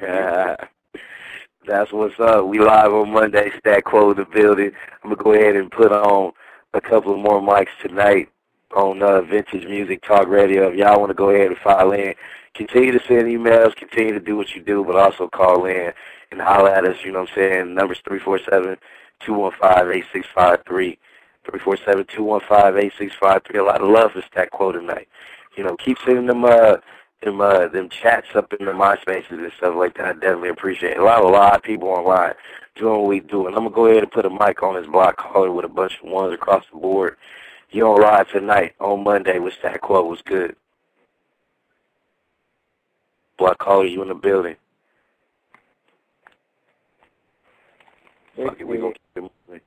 [0.01, 0.57] Yeah.
[1.67, 2.45] That's what's up.
[2.47, 4.71] We live on Monday, Stat Quo the building.
[5.03, 6.33] I'm gonna go ahead and put on
[6.75, 8.29] a couple of more mics tonight
[8.75, 10.69] on uh, Vintage Music Talk Radio.
[10.69, 12.15] If y'all want to go ahead and file in,
[12.55, 15.93] continue to send emails, continue to do what you do, but also call in
[16.31, 16.97] and holler at us.
[17.05, 17.75] You know what I'm saying?
[17.75, 18.77] Numbers three four seven
[19.21, 20.99] two one five eight six five three.
[21.49, 23.61] Three four seven two one five eight six five three.
[23.61, 25.09] A lot of love for Stat Quo tonight.
[25.57, 26.77] You know, keep sending them uh
[27.23, 30.07] them uh them chats up in the MySpaces and stuff like that.
[30.07, 30.99] I definitely appreciate it.
[30.99, 32.35] A lot a lot of people online
[32.77, 33.47] doing what we do.
[33.47, 35.69] And I'm gonna go ahead and put a mic on this block caller with a
[35.69, 37.17] bunch of ones across the board.
[37.75, 40.55] You on live tonight on Monday with Stat Quo was good.
[43.37, 44.55] Block caller, you in the building.
[48.39, 49.61] We gonna keep it moving.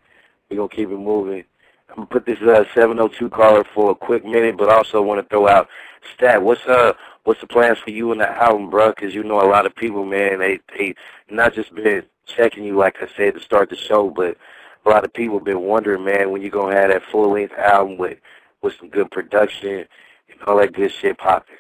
[0.50, 1.44] We gonna keep it moving.
[1.90, 5.28] I'm gonna put this uh, 702 caller for a quick minute, but also want to
[5.28, 5.68] throw out
[6.16, 6.42] Stat.
[6.42, 6.94] What's uh
[7.26, 8.92] what's the plans for you and the album, bro?
[8.92, 10.96] Because you know a lot of people, man, they they
[11.30, 14.38] not just been checking you like I said to start the show, but
[14.86, 17.98] a lot of people been wondering, man, when you gonna have that full length album
[17.98, 18.18] with
[18.62, 19.86] with some good production
[20.30, 21.56] and all that good shit popping.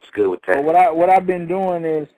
[0.00, 0.56] It's good with that.
[0.56, 2.08] Well, what I what I've been doing is,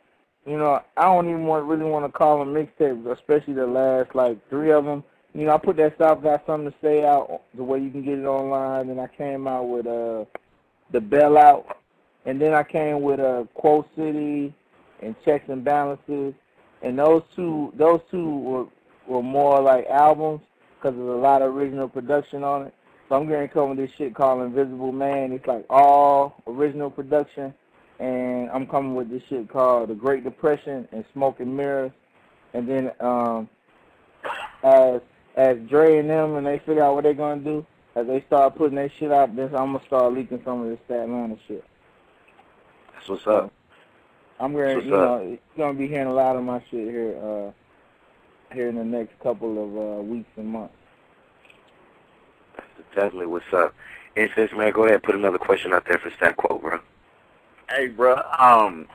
[0.46, 4.14] you know, I don't even want really want to call them mixtapes, especially the last
[4.14, 5.04] like three of them.
[5.34, 8.04] You know, I put that South Got Something to Say out the way you can
[8.04, 10.24] get it online, and I came out with uh
[10.90, 11.64] the Bailout,
[12.24, 14.54] and then I came with uh Quote City
[15.02, 16.34] and Checks and Balances,
[16.82, 18.66] and those two those two were
[19.06, 20.40] were more like albums
[20.76, 22.74] because there's a lot of original production on it.
[23.08, 25.32] So I'm going to come with this shit called Invisible Man.
[25.32, 27.52] It's like all original production,
[27.98, 31.92] and I'm coming with this shit called The Great Depression and Smoke and Mirrors.
[32.54, 33.48] And then um,
[34.62, 35.00] as
[35.36, 38.56] as Dre and them and they figure out what they're gonna do, as they start
[38.56, 41.64] putting their shit out, then I'm gonna start leaking some of this Atlanta shit.
[42.94, 43.52] That's what's up.
[44.40, 45.20] I'm gonna, you up?
[45.20, 47.52] know, you're gonna be hearing a lot of my shit here, uh,
[48.54, 50.74] here in the next couple of uh, weeks and months.
[52.56, 53.74] That's definitely what's up.
[54.16, 56.80] And since man, go ahead and put another question out there for Stat Quo, bro.
[57.68, 58.22] Hey, bro.
[58.38, 58.86] Um,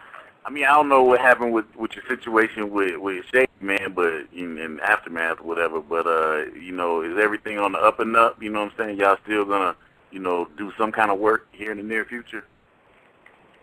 [0.45, 3.93] I mean, I don't know what happened with with your situation with with Shake, man,
[3.93, 5.81] but in, in aftermath whatever.
[5.81, 8.41] But uh, you know, is everything on the up and up?
[8.41, 8.97] You know what I'm saying?
[8.97, 9.75] Y'all still gonna,
[10.11, 12.45] you know, do some kind of work here in the near future?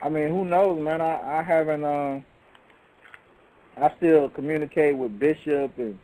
[0.02, 1.00] I mean, who knows, man?
[1.00, 1.84] I I haven't.
[1.84, 2.24] Um,
[3.76, 5.98] I still communicate with Bishop and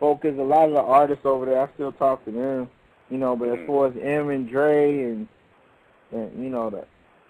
[0.00, 0.36] Focus.
[0.38, 2.70] A lot of the artists over there, I still talk to them.
[3.10, 3.66] You know, but as mm.
[3.66, 5.28] far as M and Dre and
[6.12, 6.84] and you know the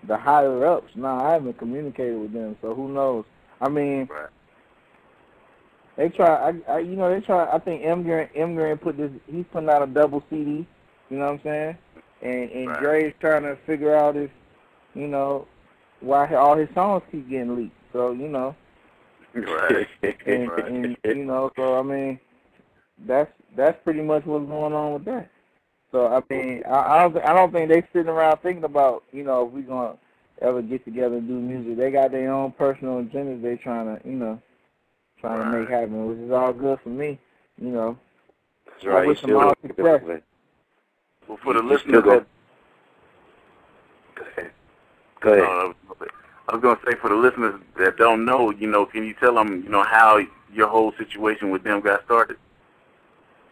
[0.07, 2.57] the higher ups, nah, I haven't communicated with them.
[2.63, 3.25] So who knows?
[3.61, 4.29] I mean, Right.
[5.97, 6.51] they try.
[6.69, 7.49] I, I you know they try.
[7.51, 9.11] I think M Grant M Grant put this.
[9.27, 10.67] He's putting out a double CD.
[11.11, 11.79] You know what I'm saying?
[12.23, 12.81] And and Right.
[12.81, 14.31] Dre's trying to figure out if
[14.95, 15.47] you know
[16.01, 17.77] why all his songs keep getting leaked.
[17.93, 18.55] So you know,
[19.47, 19.89] Right.
[20.27, 20.65] and, Right.
[20.67, 22.21] and you know, so I mean,
[23.07, 25.29] that's that's pretty much what's going on with that.
[25.93, 29.25] So I mean, I, I don't I don't think they sitting around thinking about you
[29.25, 29.97] know if we gonna
[30.43, 31.77] ever get together and do music.
[31.77, 34.41] They got their own personal agendas they trying to you know
[35.21, 37.19] trying to make happen, which is all good for me.
[37.61, 37.99] You know,
[38.67, 39.05] That's right.
[39.05, 40.23] I wish them all gonna success.
[41.27, 42.27] Well, for the listeners go- that
[44.15, 44.51] Go ahead.
[45.21, 45.71] Go ahead.
[45.71, 45.73] Uh,
[46.49, 49.35] I was gonna say for the listeners that don't know, you know, can you tell
[49.35, 50.19] them, you know, how
[50.51, 52.39] your whole situation with them got started?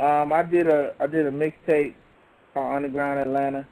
[0.00, 1.94] Um, I did a I did a mixtape
[2.54, 3.66] called Underground Atlanta,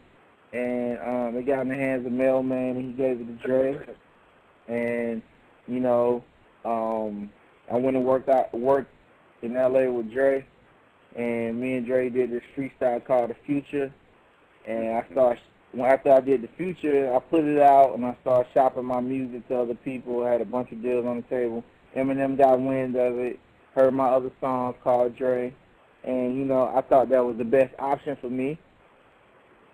[0.53, 3.79] and um, it got in the hands of Mel-Man, and he gave it to Dre.
[4.69, 5.23] And
[5.69, 6.23] you know,
[6.67, 7.31] um,
[7.73, 8.93] I went and worked out worked
[9.41, 9.91] in L.A.
[9.91, 10.45] with Dre,
[11.17, 13.91] and me and Dre did this freestyle called The Future.
[14.67, 15.43] And I started
[15.81, 19.49] after I did The Future, I put it out, and I started shopping my music
[19.49, 20.25] to other people.
[20.25, 21.65] I had a bunch of deals on the table.
[21.97, 23.39] Eminem got wind of it,
[23.75, 25.55] heard my other songs called Dre
[26.05, 28.59] and you know I thought that was the best option for me.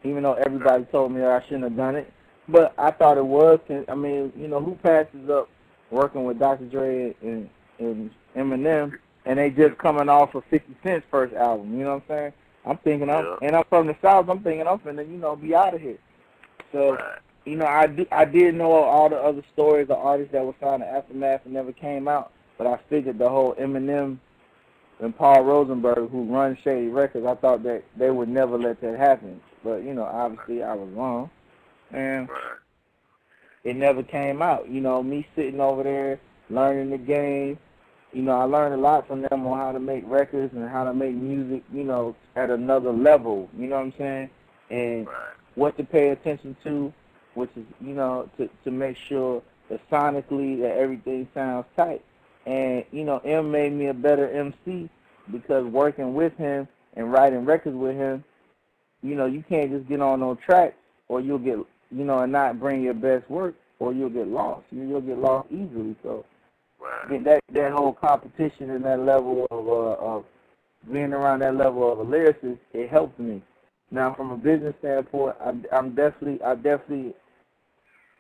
[0.04, 2.10] Even though everybody told me that I shouldn't have done it,
[2.48, 3.60] but I thought it was.
[3.86, 5.50] I mean, you know, who passes up
[5.90, 6.64] working with Dr.
[6.64, 11.76] Dre and, and Eminem, and they just coming off of 50 Cent's first album?
[11.76, 12.32] You know what I'm saying?
[12.64, 14.28] I'm thinking, I'm, and I'm from the South.
[14.28, 15.98] I'm thinking I'm finna, you know, be out of here.
[16.72, 17.18] So Right.
[17.46, 20.54] you know, I do, I did know all the other stories of artists that were
[20.60, 24.18] signed to Aftermath and never came out, but I figured the whole Eminem
[25.00, 28.98] and Paul Rosenberg, who run Shady Records, I thought that they would never let that
[28.98, 29.40] happen.
[29.64, 31.30] But you know, obviously I was wrong,
[31.92, 32.58] and Right.
[33.64, 34.68] it never came out.
[34.68, 36.20] You know, me sitting over there
[36.50, 37.58] learning the game.
[38.12, 40.84] You know, I learned a lot from them on how to make records and how
[40.84, 41.62] to make music.
[41.72, 43.48] You know, at another level.
[43.56, 44.30] You know what I'm saying?
[44.70, 45.16] And Right.
[45.54, 46.92] what to pay attention to,
[47.34, 52.02] which is you know to to make sure that sonically that everything sounds tight.
[52.46, 54.88] And you know, M made me a better MC
[55.30, 58.24] because working with him and writing records with him,
[59.02, 60.74] you know, you can't just get on no track
[61.08, 61.58] or you'll get
[61.92, 64.64] you know and not bring your best work or you'll get lost.
[64.72, 65.94] You you'll get lost easily.
[66.02, 66.24] So
[66.80, 67.10] Right.
[67.10, 70.24] mean, that that whole competition and that level of uh, of
[70.90, 73.42] being around that level of a lyricist, it helps me.
[73.90, 77.14] Now, from a business standpoint, I'm, I'm definitely, I definitely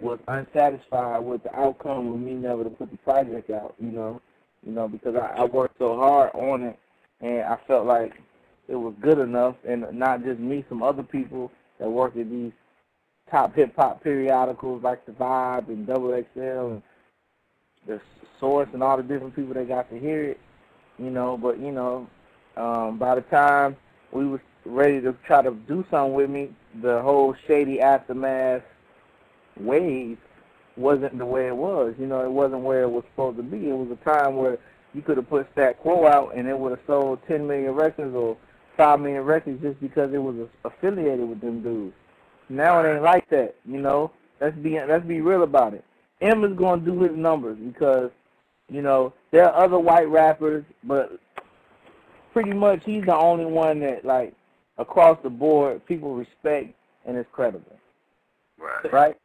[0.00, 3.74] was unsatisfied with the outcome of me never to put the project out.
[3.78, 4.20] You know,
[4.66, 6.78] you know, because I, I worked so hard on it,
[7.20, 8.14] and I felt like
[8.68, 12.52] it was good enough, and not just me, some other people that worked at these
[13.30, 16.82] top hip hop periodicals like the Vibe and Double XL and
[17.86, 18.00] the
[18.38, 20.40] Source and all the different people that got to hear it.
[20.98, 22.08] You know, but you know,
[22.56, 23.76] um, by the time
[24.12, 26.50] we was ready to try to do something with me,
[26.82, 28.62] the whole shady aftermath
[29.58, 30.18] wave
[30.76, 31.94] wasn't the way it was.
[31.98, 33.68] You know, it wasn't where it was supposed to be.
[33.68, 34.58] It was a time where
[34.94, 38.14] you could have put Stat Quo out and it would have sold 10 million records
[38.14, 38.36] or
[38.76, 41.94] 5 million records just because it was affiliated with them dudes.
[42.48, 44.10] Now it ain't like that, you know.
[44.40, 45.84] Let's be let's be real about it.
[46.20, 48.10] M is going to do his numbers because,
[48.68, 51.18] you know, there are other white rappers, but
[52.32, 54.34] pretty much he's the only one that, like,
[54.78, 56.74] across the board, people respect
[57.06, 57.76] and is credible.
[58.58, 58.92] Right.
[58.92, 59.16] Right?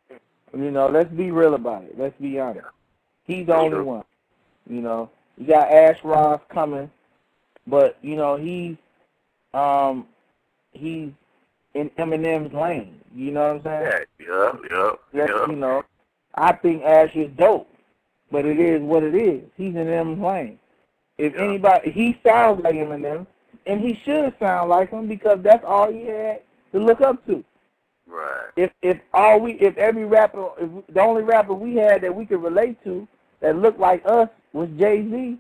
[0.54, 1.98] You know, let's be real about it.
[1.98, 2.68] Let's be honest.
[3.26, 4.04] He's the only one.
[4.70, 6.90] You know, you got Asher Roth coming,
[7.68, 8.78] but you know he's
[9.54, 10.08] um
[10.72, 11.10] he's
[11.74, 13.00] in Eminem's lane.
[13.16, 14.06] You know what I'm saying?
[14.20, 14.92] Yeah, yeah, yeah.
[15.14, 15.84] Yes, you know,
[16.36, 17.70] I think Ash is dope,
[18.32, 19.44] but it is what it is.
[19.58, 20.60] He's in Eminem's lane.
[21.18, 21.42] If Yeah.
[21.42, 23.28] anybody, he sounds like Eminem, and them,
[23.66, 26.42] and he should sound like him because that's all he had
[26.74, 27.44] to look up to.
[28.08, 28.52] Right.
[28.56, 32.26] if if all we if every rapper if the only rapper we had that we
[32.26, 33.08] could relate to
[33.40, 35.38] that looked like us was Jay Z,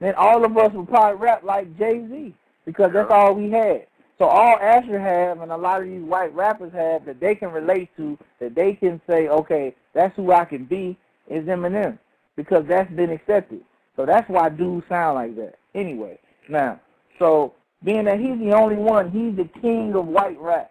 [0.00, 3.86] then all of us would probably rap like Jay Z because that's all we had.
[4.18, 7.50] So all Asher have and a lot of these white rappers have that they can
[7.50, 10.96] relate to that they can say, okay, that's who I can be
[11.28, 11.98] is Eminem
[12.34, 13.60] because that's been accepted.
[13.94, 15.54] So that's why dudes sound like that.
[15.74, 16.80] Anyway, now
[17.18, 20.70] so being that he's the only one, he's the king of white rap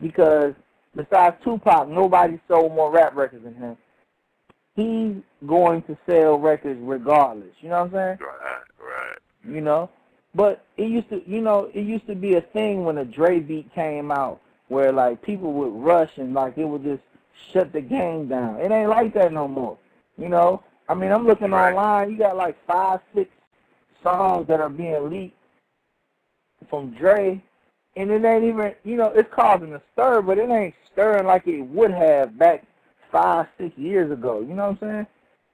[0.00, 0.54] because
[0.94, 3.76] besides Tupac, nobody sold more rap records than him.
[4.76, 7.52] He's going to sell records regardless.
[7.60, 8.18] You know what I'm saying?
[8.20, 8.62] Right.
[8.80, 9.18] Right.
[9.54, 9.90] You know,
[10.34, 13.40] but it used to, you know, it used to be a thing when a Dre
[13.40, 17.02] beat came out where like people would rush and like it would just
[17.52, 18.60] shut the game down.
[18.60, 19.76] It ain't like that no more.
[20.16, 21.70] You know, I mean, I'm looking Right.
[21.70, 22.10] online.
[22.10, 23.30] You got like five, six
[24.02, 25.36] songs that are being leaked
[26.68, 27.42] from Dre,
[27.96, 31.46] and it ain't even, you know, it's causing a stir, but it ain't stirring like
[31.46, 32.64] it would have back
[33.10, 34.40] five, six years ago.
[34.40, 35.06] You know what I'm saying?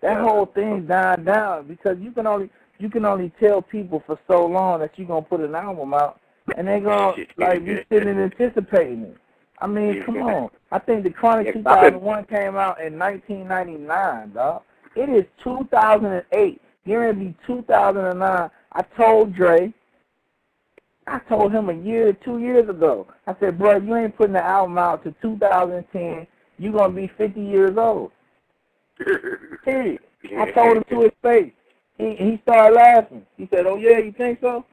[0.02, 4.18] That whole thing died down because you can only you can only tell people for
[4.26, 6.20] so long that you're gonna put an album out,
[6.56, 9.16] and they're gonna like be sitting anticipating it.
[9.60, 10.50] I mean, come on.
[10.72, 14.62] I think the Chronic Yeah, 2001 came out in 1999, dog.
[14.96, 16.60] It is 2008.
[16.84, 18.50] You're gonna be 2009.
[18.72, 19.72] I told Dre.
[21.06, 23.06] I told him a year, two years ago.
[23.26, 26.26] I said, bro, you ain't putting the album out to 2010.
[26.58, 28.12] You're gonna be 50 years old.
[29.64, 30.00] Period.
[30.36, 31.52] I told him to his face.
[32.00, 33.26] He he started laughing.
[33.36, 34.64] He said, "Oh yeah, you think so?"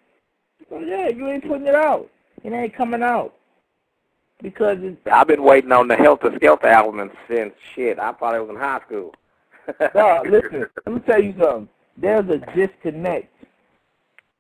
[0.71, 2.09] Oh yeah, you ain't putting it out.
[2.43, 3.33] It ain't coming out
[4.41, 7.99] because it's, I've been waiting on the Helter Skelter album since shit.
[7.99, 9.13] I thought it was in high school.
[9.93, 10.27] dog.
[10.29, 11.69] Listen, let me tell you something.
[11.97, 13.33] There's a disconnect.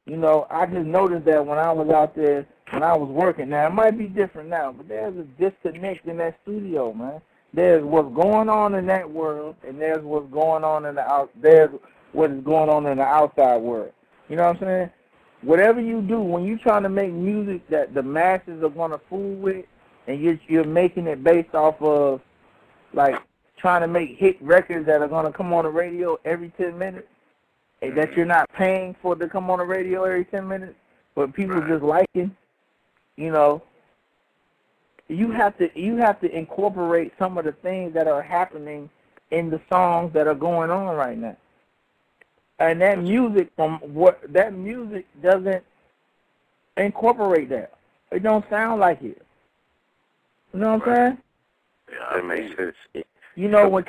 [0.05, 3.49] You know, I just noticed that when I was out there, when I was working.
[3.49, 7.21] Now it might be different now, but there's a disconnect in that studio, man.
[7.53, 11.31] There's what's going on in that world, and there's what's going on in the out.
[11.41, 11.71] There's
[12.13, 13.91] what is going on in the outside world.
[14.29, 14.89] You know what I'm saying?
[15.41, 19.35] Whatever you do, when you're trying to make music that the masses are gonna fool
[19.35, 19.65] with,
[20.07, 22.21] and you're you're making it based off of
[22.93, 23.21] like
[23.57, 27.07] trying to make hit records that are gonna come on the radio every ten minutes,
[27.81, 30.75] and that you're not paying for to come on the radio every ten minutes,
[31.13, 31.69] but people Right.
[31.69, 32.35] just liking,
[33.15, 33.61] you know.
[35.09, 38.89] You have to you have to incorporate some of the things that are happening
[39.31, 41.37] in the songs that are going on right now.
[42.59, 45.63] And that music from what that music doesn't
[46.75, 47.73] incorporate that.
[48.11, 49.21] It don't sound like it.
[50.53, 51.17] You know what I'm saying?
[51.91, 52.75] Yeah, That makes sense.
[53.35, 53.85] You know when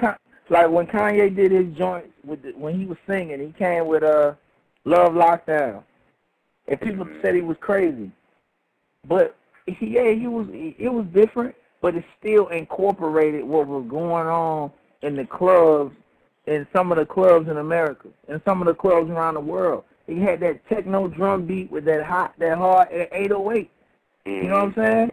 [0.51, 4.03] like when Kanye did his joint with the, when he was singing, he came with
[4.03, 4.35] uh
[4.85, 5.83] Love Lockdown,
[6.67, 7.23] and people Mhm.
[7.23, 8.11] said he was crazy,
[9.07, 10.49] but he, yeah, he was.
[10.51, 14.71] It was different, but it still incorporated what was going on
[15.03, 15.95] in the clubs,
[16.49, 19.85] in some of the clubs in America, and some of the clubs around the world.
[20.07, 23.71] He had that techno drum beat with that hot, that hard 808.
[24.25, 24.81] You know what I'm mm-hmm.
[24.81, 25.13] saying?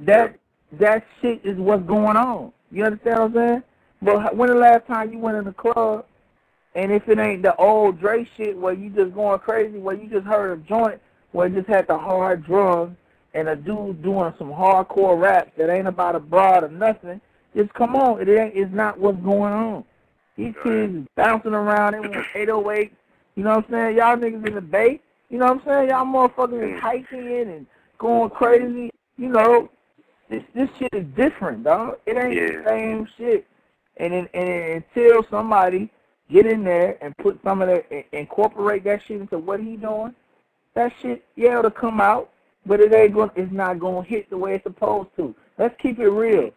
[0.00, 0.38] That
[0.72, 2.52] that shit is what's going on.
[2.70, 3.62] You understand what I'm saying?
[4.02, 6.04] But when the last time you went in the club,
[6.74, 10.08] and if it ain't the old Dre shit where you just going crazy, where you
[10.08, 11.00] just heard a joint
[11.32, 12.96] where it just had the hard drums
[13.32, 17.20] and a dude doing some hardcore rap that ain't about a broad or nothing,
[17.54, 18.20] just come on.
[18.20, 19.84] It ain't it's not what's going on.
[20.36, 22.92] These kids is bouncing around, they want eight oh eight.
[23.34, 23.96] You know what I'm saying?
[23.96, 25.00] Y'all niggas in the bay.
[25.30, 25.88] You know what I'm saying?
[25.90, 27.66] Y'all motherfuckers is hiking and
[27.98, 28.90] going crazy.
[29.18, 29.70] You know,
[30.28, 31.98] this this shit is different, dog.
[32.06, 32.62] It ain't Yeah.
[32.62, 33.46] the same shit.
[33.98, 35.90] And then, and until somebody
[36.30, 40.14] get in there and put some of that, incorporate that shit into what he doing,
[40.74, 42.30] that shit, yeah, it'll come out,
[42.66, 45.34] but it ain't going, it's not going to hit the way it's supposed to.
[45.56, 46.50] Let's keep it real.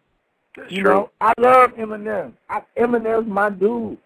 [0.68, 0.90] You true.
[0.92, 2.32] know, I love Eminem.
[2.48, 3.98] I, Eminem's my dude.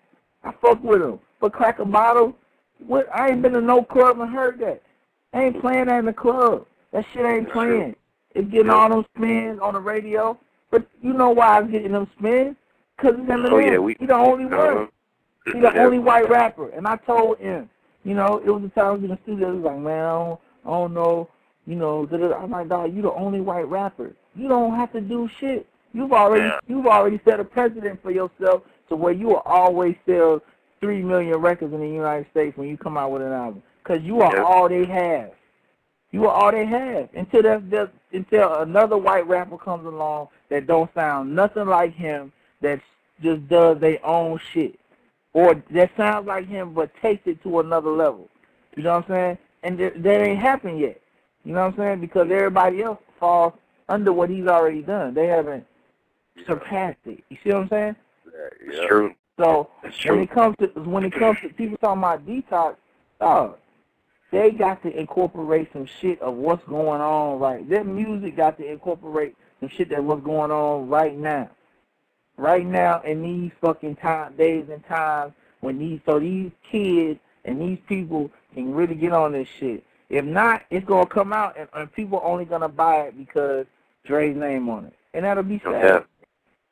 [0.43, 1.19] I fuck with him.
[1.41, 2.37] But crack a bottle,
[2.87, 3.07] what?
[3.15, 4.83] I ain't been to no club and heard that.
[5.33, 6.67] I ain't playing that in the club.
[6.93, 7.79] That shit ain't That's true.
[7.79, 7.97] playing.
[8.35, 8.75] It's getting Yeah.
[8.75, 10.39] all them spins on the radio.
[10.71, 12.57] But you know why it's getting them spins?
[12.97, 13.53] Because it's Eminem.
[13.53, 14.55] Oh, yeah, we- he the only one.
[14.55, 14.87] Uh-huh.
[15.53, 16.69] He the only white rapper.
[16.71, 17.69] And I told him,
[18.05, 20.05] you know, it was the time I was in the studio, he was like, man,
[20.05, 21.29] I don't, I don't know,
[21.67, 22.09] you know.
[22.41, 24.13] I'm like, dog, you the only white rapper.
[24.35, 25.67] You don't have to do shit.
[25.95, 26.59] You've already Yeah.
[26.67, 30.43] you've already set a precedent for yourself to where you will always sell
[30.81, 33.63] three million records in the United States when you come out with an album.
[33.83, 34.43] Because you are Yeah.
[34.43, 35.31] all they have.
[36.11, 40.67] You are all they have until that, that until another white rapper comes along that
[40.67, 42.81] don't sound nothing like him that
[43.23, 44.79] just does their own shit
[45.33, 48.29] or that sounds like him but takes it to another level.
[48.77, 49.39] You know what I'm saying?
[49.63, 51.01] And that, that ain't happened yet.
[51.45, 52.01] You know what I'm saying?
[52.01, 53.53] Because everybody else falls
[53.89, 55.15] under what he's already done.
[55.15, 55.65] They haven't
[56.47, 57.25] surpassed it.
[57.29, 57.97] You see what I'm saying?
[58.61, 59.15] It's true.
[59.39, 62.77] So That's when it comes to when it comes to people talking about detox,
[63.21, 63.59] dog,
[64.31, 67.69] they got to incorporate some shit of what's going on right.
[67.69, 71.51] Their music got to incorporate some shit that what's going on right now.
[72.37, 77.61] Right now in these fucking time days and times when these so these kids and
[77.61, 79.85] these people can really get on this shit.
[80.11, 83.67] If not, it's gonna come out and, and people are only gonna buy it because
[84.05, 84.95] Dre's name on it.
[85.13, 86.05] And that'll be No sad.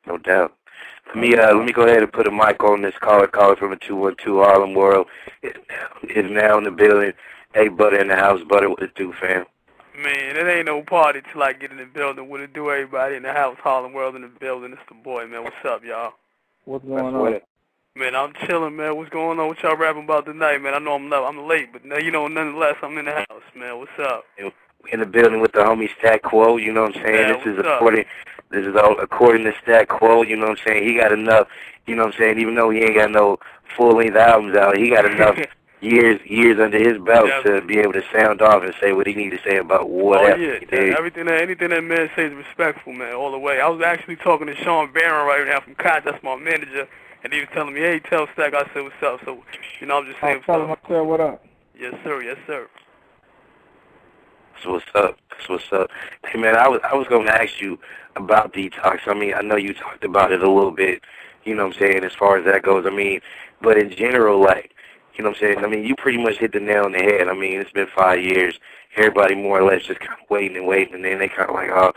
[0.05, 0.13] Doubt.
[0.13, 0.53] No doubt.
[1.07, 3.55] Let me uh let me go ahead and put a mic on this caller caller
[3.55, 5.07] from the two one two Harlem World
[5.41, 7.13] is now, is now in the building.
[7.53, 9.45] Hey Butter in the house, Butter what it do, fam?
[9.95, 12.27] Man, it ain't no party till I get in the building.
[12.27, 14.73] What it do, everybody in the house, Harlem World in the building.
[14.73, 15.43] It's the boy, man.
[15.43, 16.13] What's up, y'all?
[16.65, 17.41] What's going what on?
[17.95, 18.95] Man, I'm chilling, man.
[18.95, 19.47] What's going on?
[19.49, 20.73] What y'all rapping about tonight, man?
[20.73, 23.43] I know I'm late, I'm late, but now you know, nonetheless, I'm in the house,
[23.55, 23.77] man.
[23.77, 24.23] What's up?
[24.91, 27.29] In the building with the homie Stat Quo, you know what I'm saying?
[27.29, 27.75] Yeah, this is what's up?
[27.77, 28.05] according
[28.51, 30.87] this is all according to Stat Quo, you know what I'm saying?
[30.87, 31.47] He got enough,
[31.87, 33.39] you know what I'm saying, even though he ain't got no
[33.75, 35.37] full length albums out, he got enough
[35.81, 37.41] years years under his belt Yeah.
[37.59, 39.85] to be able to sound off and say what he need to say about oh
[39.85, 40.41] whatever.
[40.41, 40.95] yeah, he did.
[40.97, 43.59] everything that anything that man says is respectful, man, all the way.
[43.59, 46.87] I was actually talking to Sean Barron right now from Cox, that's my manager,
[47.23, 49.19] and he was telling me, hey, tell Stack, I said what's up.
[49.25, 49.43] So,
[49.81, 50.79] you know, I'm just I'll saying tell him I up.
[50.87, 51.45] said what up.
[51.77, 52.21] Yes, sir.
[52.21, 52.67] Yes, sir.
[54.53, 55.17] That's what's up.
[55.29, 55.89] That's what's up.
[56.25, 57.79] Hey man, I was I was gonna ask you
[58.15, 59.07] about detox.
[59.07, 61.01] I mean, I know you talked about it a little bit,
[61.43, 62.85] you know what I'm saying, as far as that goes.
[62.85, 63.21] I mean,
[63.61, 64.71] but in general, like,
[65.15, 66.99] you know what I'm saying, I mean, you pretty much hit the nail on the
[66.99, 67.27] head.
[67.27, 68.59] I mean, it's been five years.
[68.95, 71.93] Everybody more or less just kinda waiting and waiting and then they kinda like, oh,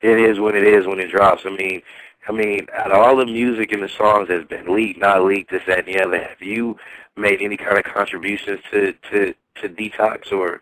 [0.00, 1.42] it is when it is when it drops.
[1.44, 1.82] I mean
[2.28, 5.50] I mean, out of all the music and the songs that's been leaked, not leaked,
[5.50, 6.76] this, that, and the other, have you
[7.16, 10.60] made any kind of contributions to, to, to Detox or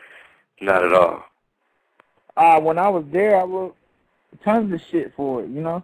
[0.61, 1.25] not at all?
[2.37, 3.77] Uh, when I was there, I wrote
[4.45, 5.83] tons of shit for it, you know?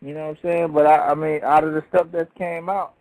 [0.00, 0.72] You know what I'm saying?
[0.72, 2.94] But I, I mean, out of the stuff that came out,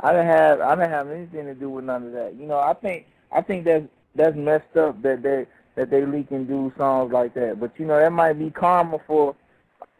[0.00, 2.34] I didn't have, I didn't have anything to do with none of that.
[2.34, 5.46] You know, I think, I think that's, that's messed up that they,
[5.76, 7.60] that they leak and do songs like that.
[7.60, 9.34] But you know, that might be karma for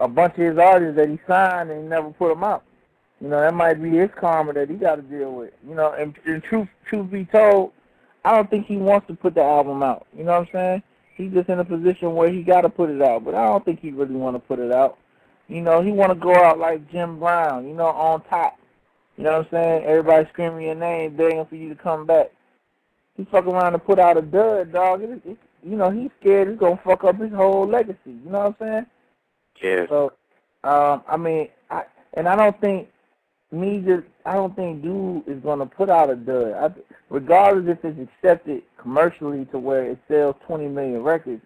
[0.01, 2.65] a bunch of his artists that he signed and he never put them out.
[3.21, 5.53] You know, that might be his karma that he got to deal with.
[5.67, 7.73] You know, and, and truth, truth be told,
[8.25, 10.07] I don't think he wants to put the album out.
[10.17, 10.83] You know what I'm saying?
[11.17, 13.65] He's just in a position where he got to put it out, but I don't
[13.65, 14.99] think he really want to put it out.
[15.49, 18.59] You know, he want to go out like Jim Brown, you know, on top.
[19.17, 19.85] You know what I'm saying?
[19.85, 22.31] Everybody screaming your name, begging for you to come back.
[23.17, 25.03] He fuck around and put out a dud, dog.
[25.03, 27.99] It, it, you know, he's scared it's gonna fuck up his whole legacy.
[28.07, 28.87] You know what I'm saying?
[29.63, 29.87] Yeah.
[29.89, 30.13] So,
[30.65, 31.85] um, I mean, I
[32.15, 32.89] and I don't think
[33.53, 36.53] me just I don't think dude is gonna put out a dud.
[36.53, 36.71] I,
[37.11, 41.43] regardless if it's accepted commercially to where it sells 20 million records,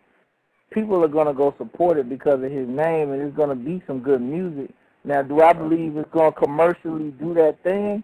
[0.71, 4.01] people are gonna go support it because of his name, and it's gonna be some
[4.01, 4.71] good music.
[5.05, 8.03] Now, do I believe it's gonna commercially do that thing?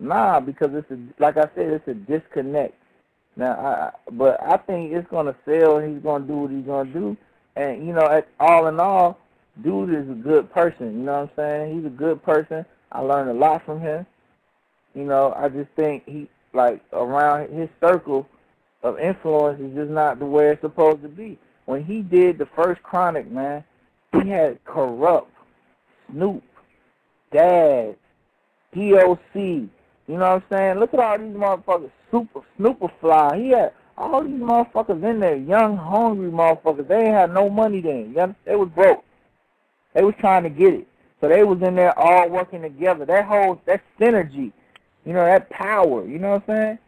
[0.00, 2.74] Nah, because it's a like I said, it's a disconnect.
[3.36, 6.92] Now, I, but I think it's gonna sell, and he's gonna do what he's gonna
[6.92, 7.16] do.
[7.56, 9.18] And you know, at, all in all,
[9.62, 10.98] dude is a good person.
[10.98, 11.76] You know what I'm saying?
[11.76, 12.64] He's a good person.
[12.94, 14.06] I learned a lot from him.
[14.94, 18.26] You know, I just think he like around his circle
[18.82, 21.38] of influence is just not the way it's supposed to be.
[21.66, 23.64] When he did the first Chronic, man,
[24.12, 25.26] he had Kurupt
[26.10, 26.42] Snoop,
[27.32, 27.96] Dad,
[28.74, 29.34] DOC.
[29.34, 29.68] You
[30.08, 30.78] know what I'm saying?
[30.78, 31.90] Look at all these motherfuckers.
[32.10, 33.42] Super Snooperfly.
[33.42, 36.86] He had all these motherfuckers in there, young, hungry motherfuckers.
[36.86, 38.36] They ain't had no money then.
[38.44, 39.02] They was broke.
[39.94, 40.86] They was trying to get it.
[41.24, 43.06] So they was in there all working together.
[43.06, 44.52] That whole that synergy,
[45.06, 46.78] you know, that power, you know what I'm saying?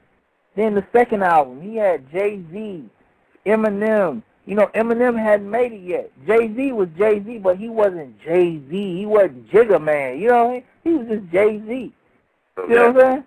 [0.55, 2.84] Then the second album, he had Jay Z,
[3.47, 4.22] Eminem.
[4.45, 6.12] You know, Eminem hadn't made it yet.
[6.26, 8.99] Jay Z was Jay Z, but he wasn't Jay Z.
[8.99, 10.20] He wasn't Jigga Man.
[10.20, 10.64] You know what I mean?
[10.84, 11.95] He was just Jay Z.
[12.59, 13.24] You know what I'm saying?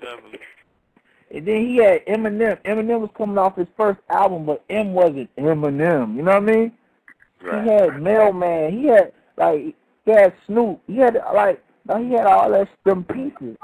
[0.00, 0.38] Definitely.
[1.30, 2.60] And then he had Eminem.
[2.64, 6.16] Eminem was coming off his first album, but M wasn't Eminem.
[6.16, 6.72] You know what I mean?
[7.40, 7.62] Right.
[7.62, 8.72] He had Mel-Man.
[8.72, 10.80] He had like he had Snoop.
[10.86, 11.62] He had like
[11.98, 13.56] he had all that them pieces.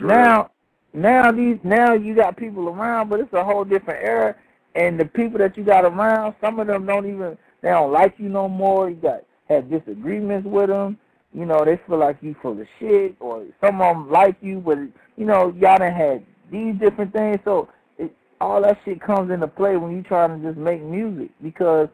[0.00, 0.16] Right.
[0.16, 0.50] Now,
[0.92, 4.36] now these now you got people around, but it's a whole different era.
[4.74, 8.14] And the people that you got around, some of them don't even they don't like
[8.18, 8.90] you no more.
[8.90, 10.98] You got had disagreements with them.
[11.34, 14.60] You know, they feel like you full of shit, or some of them like you,
[14.60, 14.78] but
[15.16, 17.38] you know y'all done had these different things.
[17.44, 21.30] So it, all that shit comes into play when you trying to just make music
[21.42, 21.88] because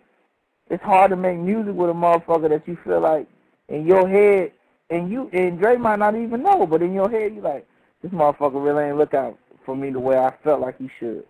[0.71, 3.27] it's hard to make music with a motherfucker that you feel like
[3.69, 4.53] in your head,
[4.91, 7.67] and you and Dre might not even know, but in your head you like
[8.03, 11.25] this motherfucker really ain't look out for me the way I felt like he should.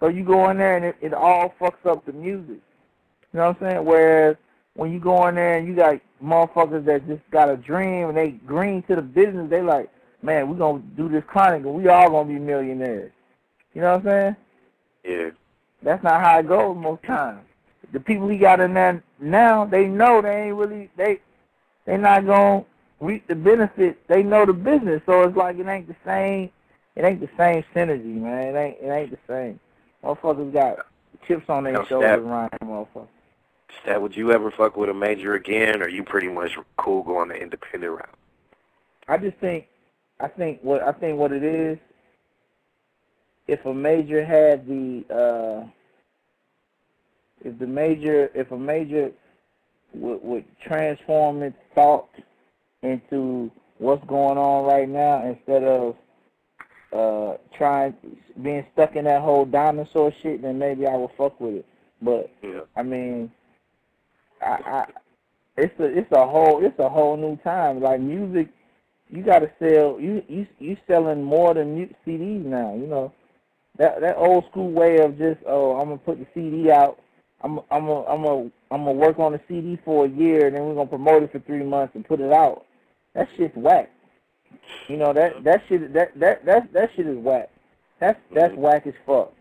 [0.00, 2.60] So you go in there and it, it all fucks up the music.
[3.32, 3.84] You know what I'm saying?
[3.84, 4.36] Whereas
[4.74, 8.16] when you go in there and you got motherfuckers that just got a dream and
[8.16, 9.90] they green to the business, they like,
[10.22, 13.12] man, we gonna do this chronic and we all gonna be millionaires.
[13.74, 14.36] You know what I'm saying?
[15.04, 15.30] Yeah.
[15.82, 17.40] That's not how it goes most times.
[17.94, 21.20] The people he got in there now, they know they ain't really they
[21.86, 22.64] they not gonna
[22.98, 23.98] reap the benefits.
[24.08, 26.50] They know the business, so it's like it ain't the same.
[26.96, 28.48] It ain't the same synergy, man.
[28.48, 29.60] It ain't it ain't the same.
[30.02, 30.86] Motherfuckers got
[31.26, 33.06] chips on their shoulders around them motherfuckers.
[33.82, 37.28] Stat, would you ever fuck with a major again, or you pretty much cool going
[37.28, 38.14] the independent route?
[39.06, 39.66] I just think,
[40.18, 41.78] I think what I think what it is.
[43.46, 45.68] If a major had the, uh,
[47.44, 49.10] if the major, if a major
[49.92, 52.08] would, would transform its thought
[52.82, 55.96] into what's going on right now instead of
[56.92, 57.94] uh trying
[58.42, 61.66] being stuck in that whole dinosaur shit, then maybe I would fuck with it.
[62.02, 62.60] But Yeah.
[62.76, 63.32] I mean,
[64.40, 64.86] I, I
[65.56, 67.80] it's a it's a whole it's a whole new time.
[67.80, 68.48] Like music,
[69.08, 72.74] you got to sell you you you selling more than mu- CDs now.
[72.74, 73.12] You know
[73.78, 76.98] that that old school way of just oh I'm gonna put the CD out.
[77.44, 78.40] I'm I'm a, I'm a,
[78.70, 81.30] I'm gonna work on the CD for a year and then we're gonna promote it
[81.30, 82.64] for three months and put it out.
[83.14, 83.90] That shit's whack.
[84.88, 87.50] You know that that shit that that that that shit is whack.
[88.00, 88.62] That's that's mm-hmm.
[88.62, 89.32] whack as fuck.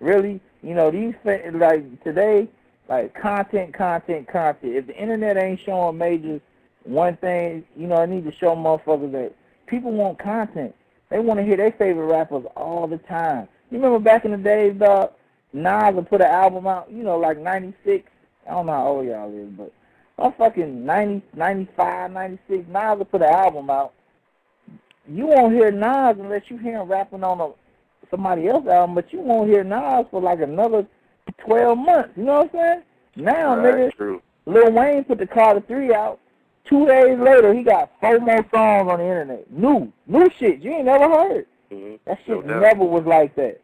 [0.00, 2.48] Really, you know these like today,
[2.88, 4.74] like content, content, content.
[4.74, 6.40] If the internet ain't showing majors
[6.84, 9.34] one thing, you know, I need to show motherfuckers that
[9.66, 10.74] people want content.
[11.10, 13.48] They want to hear their favorite rappers all the time.
[13.70, 15.12] You remember back in the days, dog,
[15.52, 18.08] Nas would put an album out, you know, like 96.
[18.46, 19.72] I don't know how old y'all is, but
[20.18, 22.64] I'm fucking 90, 95, 96.
[22.68, 23.92] Nas would put an album out.
[25.08, 27.50] You won't hear Nas unless you hear him rapping on a
[28.10, 30.86] somebody else's album, but you won't hear Nas for like another
[31.38, 32.10] 12 months.
[32.16, 32.82] You know what I'm saying?
[33.16, 34.22] Now, nigga, Right, true.
[34.46, 36.18] Lil Wayne put the Carter 3 out.
[36.64, 39.50] Two days later, he got four more songs on the internet.
[39.50, 41.46] New, new shit you ain't never heard.
[41.70, 42.60] hmm That shit doubt.
[42.60, 43.60] never was like that.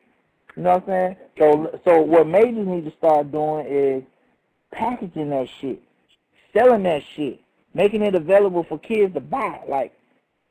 [0.56, 1.16] You know what I'm saying?
[1.38, 4.02] So, so what majors need to start doing is
[4.72, 5.82] packaging that shit,
[6.54, 7.40] selling that shit,
[7.74, 9.60] making it available for kids to buy.
[9.68, 9.92] Like,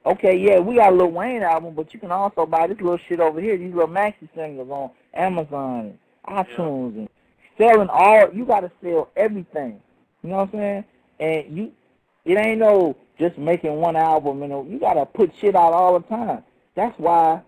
[0.06, 3.00] okay, yeah, we got a Lil Wayne album, but you can also buy this little
[3.10, 5.98] shit over here, these little maxi singles on Amazon
[6.28, 7.10] and iTunes and
[7.58, 8.32] selling all.
[8.32, 9.82] You got to sell everything.
[10.24, 10.86] You know what I'm saying?
[11.20, 11.72] And you,
[12.26, 14.42] it ain't no just making one album.
[14.42, 16.44] You know, you got to put shit out all the time.
[16.76, 17.42] That's why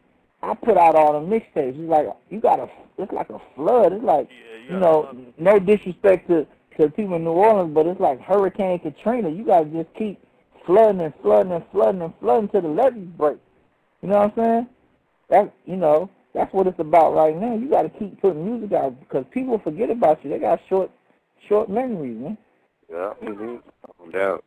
[0.43, 1.79] I put out all the mixtapes.
[1.79, 2.69] It's like you got to.
[2.97, 3.93] It's like a flood.
[3.93, 6.45] It's like Yeah, you know, no disrespect to
[6.77, 9.29] to people in New Orleans, but it's like Hurricane Katrina.
[9.29, 10.23] You gotta just keep
[10.65, 13.37] flooding and flooding and flooding and flooding till the levees break.
[14.01, 14.67] You know what I'm saying?
[15.29, 17.55] That you know, that's what it's about right now.
[17.55, 20.29] You gotta keep putting music out because people forget about you.
[20.29, 20.91] They got short
[21.47, 22.37] short memories, man.
[22.89, 23.55] Yeah, mm-hmm.
[24.05, 24.43] no doubt.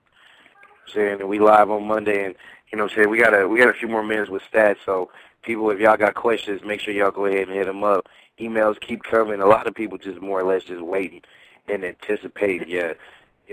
[0.94, 2.34] Saying that we live on Monday, and
[2.72, 4.42] you know, what I'm saying we got a we got a few more minutes with
[4.52, 4.78] stats.
[4.86, 5.10] So
[5.42, 8.08] people, if y'all got questions, make sure y'all go ahead and hit them up.
[8.38, 9.40] Emails keep coming.
[9.40, 11.22] A lot of people just more or less just waiting
[11.68, 12.68] and anticipating.
[12.68, 12.94] Yeah,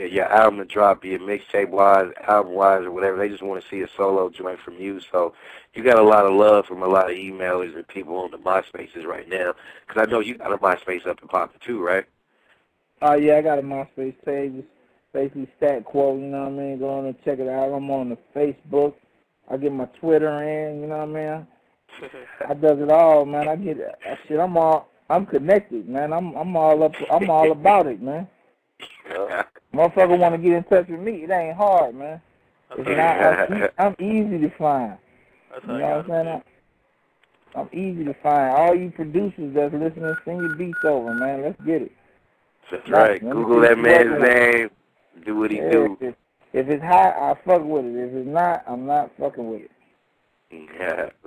[0.05, 3.17] your album to drop, it mixtape wise, album wise, or whatever.
[3.17, 4.99] They just want to see a solo joint from you.
[5.11, 5.33] So
[5.73, 8.37] you got a lot of love from a lot of emailers and people on the
[8.37, 9.53] MySpaces right now.
[9.87, 12.05] Because I know you got a MySpace up and popping too, right?
[13.01, 14.53] Oh, uh, yeah, I got a MySpace page.
[14.55, 14.67] It's
[15.13, 16.15] basically Stat Quo.
[16.15, 16.79] you know what I mean?
[16.79, 17.73] Go on and check it out.
[17.73, 18.93] I'm on the Facebook.
[19.49, 21.47] I get my Twitter in, you know what I mean?
[22.47, 23.47] I does it all, man.
[23.47, 23.77] I get
[24.27, 24.39] shit.
[24.39, 26.13] I'm all I'm connected, man.
[26.13, 26.95] I'm I'm all up.
[27.11, 28.27] I'm all about it, man.
[29.09, 29.43] Yeah.
[29.73, 31.23] Motherfucker want to get in touch with me.
[31.23, 32.21] It ain't hard, man.
[32.77, 34.97] It's not, I'm, I'm easy to find.
[35.51, 36.43] That's you know what I'm saying?
[37.55, 38.55] I'm easy to find.
[38.55, 41.43] All you producers that's listening, send your beats over, man.
[41.43, 41.91] Let's get it.
[42.69, 43.21] That's right.
[43.21, 44.69] Google that man's name.
[45.25, 45.97] Do what he yeah, do.
[46.01, 46.15] If,
[46.53, 47.95] if it's hot, I fuck with it.
[47.95, 49.71] If it's not, I'm not fucking with it.
[50.51, 51.09] Yeah.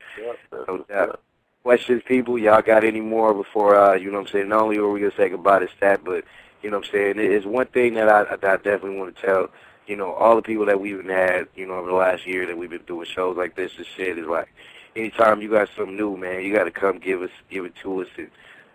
[0.69, 1.21] No doubt.
[1.63, 2.39] Questions, people?
[2.39, 4.49] Y'all got any more before, uh, you know what I'm saying?
[4.49, 6.25] Not only are we going to say goodbye to Stat, but,
[6.63, 9.51] you know what I'm saying, it's one thing that I, I definitely want to tell,
[9.87, 12.59] you know, all the people that we've had, you know, over the last year that
[12.59, 14.49] we've been doing shows like this and shit is like,
[14.97, 18.03] anytime you got something new, man, you got to come give us, give it to
[18.03, 18.31] us and,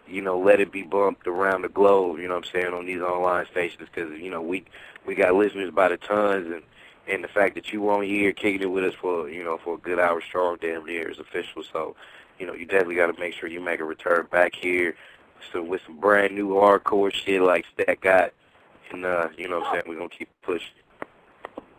[0.08, 2.86] you know, let it be bumped around the globe, you know what I'm saying, on
[2.86, 4.66] these online stations because, you know, we
[5.06, 6.64] we got listeners by the tons and
[7.08, 9.58] and the fact that you were on here kicking it with us for, you know,
[9.64, 11.64] for a good hour strong damn near is official.
[11.72, 11.96] So,
[12.40, 14.96] you know, you definitely got to make sure you make a return back here
[15.52, 18.34] so with some brand new hardcore shit like Stat got.
[18.92, 20.68] And, uh, you know what I'm saying, we're going to keep pushing.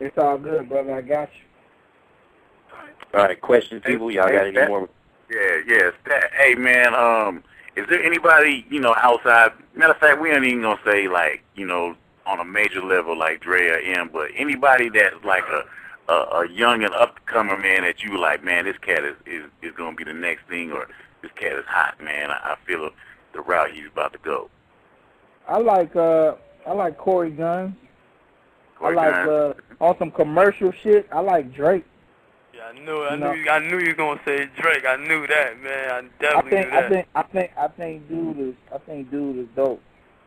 [0.01, 0.95] It's all good, brother.
[0.95, 2.79] I got you.
[3.15, 4.11] All right, questions, people?
[4.11, 4.89] Y'all got any more?
[5.31, 5.91] Yeah, yeah.
[6.05, 7.43] Stat, hey, man, um,
[7.77, 9.53] is there anybody, you know, outside?
[9.75, 11.97] Matter of fact, we ain't even going to say, like, you know,
[12.27, 15.65] on a major level like Dre or M, but anybody that's like a
[16.09, 19.73] a, a young and upcomer man that you like, man, this cat is is, is
[19.77, 20.89] going to be the next thing, or
[21.23, 22.31] this cat is hot, man.
[22.31, 22.91] I, I feel
[23.33, 24.49] the route he's about to go.
[25.49, 26.35] I like uh
[26.67, 27.75] I like Cory Gunz.
[28.79, 29.57] Cory I like Gunz.
[29.81, 31.09] uh on some commercial shit.
[31.13, 31.85] I like Drake.
[32.55, 33.03] Yeah, I knew.
[33.03, 33.25] I You knew.
[33.27, 34.85] know- You, I knew you were gonna say Drake.
[34.87, 35.91] I knew that, man.
[35.91, 36.85] I definitely I think knew that.
[36.85, 39.83] I think I think I think dude is I think dude is dope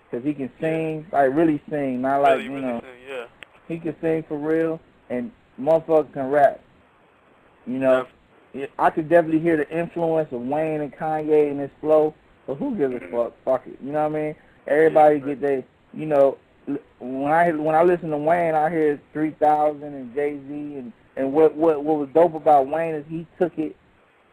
[0.10, 3.26] because he can sing like really sing, not like really, you really know sing, yeah.
[3.68, 4.80] he can sing for real
[5.10, 6.62] and motherfucker can rap.
[7.68, 8.08] You know,
[8.54, 12.16] Yeah, I could definitely hear the influence of Wayne and Kanye in his flow,
[12.48, 13.16] but who gives a mm-hmm.
[13.16, 13.34] fuck?
[13.46, 13.78] Fuck it.
[13.84, 14.36] You know what I mean?
[14.68, 16.38] Everybody get their, you know,
[17.00, 21.34] when I when I listen to Wayne, I hear 3000 and Jay Z, and and
[21.34, 23.76] what what what was dope about Wayne is he took it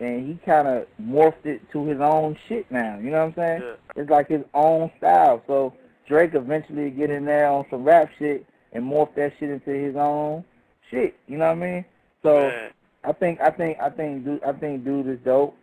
[0.00, 2.98] and he kind of morphed it to his own shit now.
[2.98, 3.62] You know what I'm saying?
[3.62, 4.02] Yeah.
[4.02, 5.42] It's like his own style.
[5.46, 5.72] So
[6.06, 9.96] Drake eventually get in there on some rap shit and morph that shit into his
[9.96, 10.44] own
[10.90, 11.16] shit.
[11.26, 11.84] You know what I mean?
[12.22, 12.70] So Man.
[13.04, 15.56] I think I think I think dude I think dude is dope.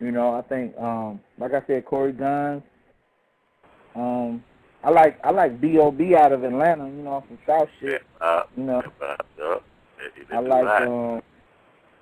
[0.00, 2.62] You know, I think um like I said, Cory Gunz.
[3.94, 4.42] Um
[4.84, 7.90] I like I like B O B out of Atlanta, you know, from South Yeah,
[7.90, 8.02] shit.
[8.20, 8.82] uh, You know.
[9.02, 9.58] uh, uh,
[10.30, 11.22] I like um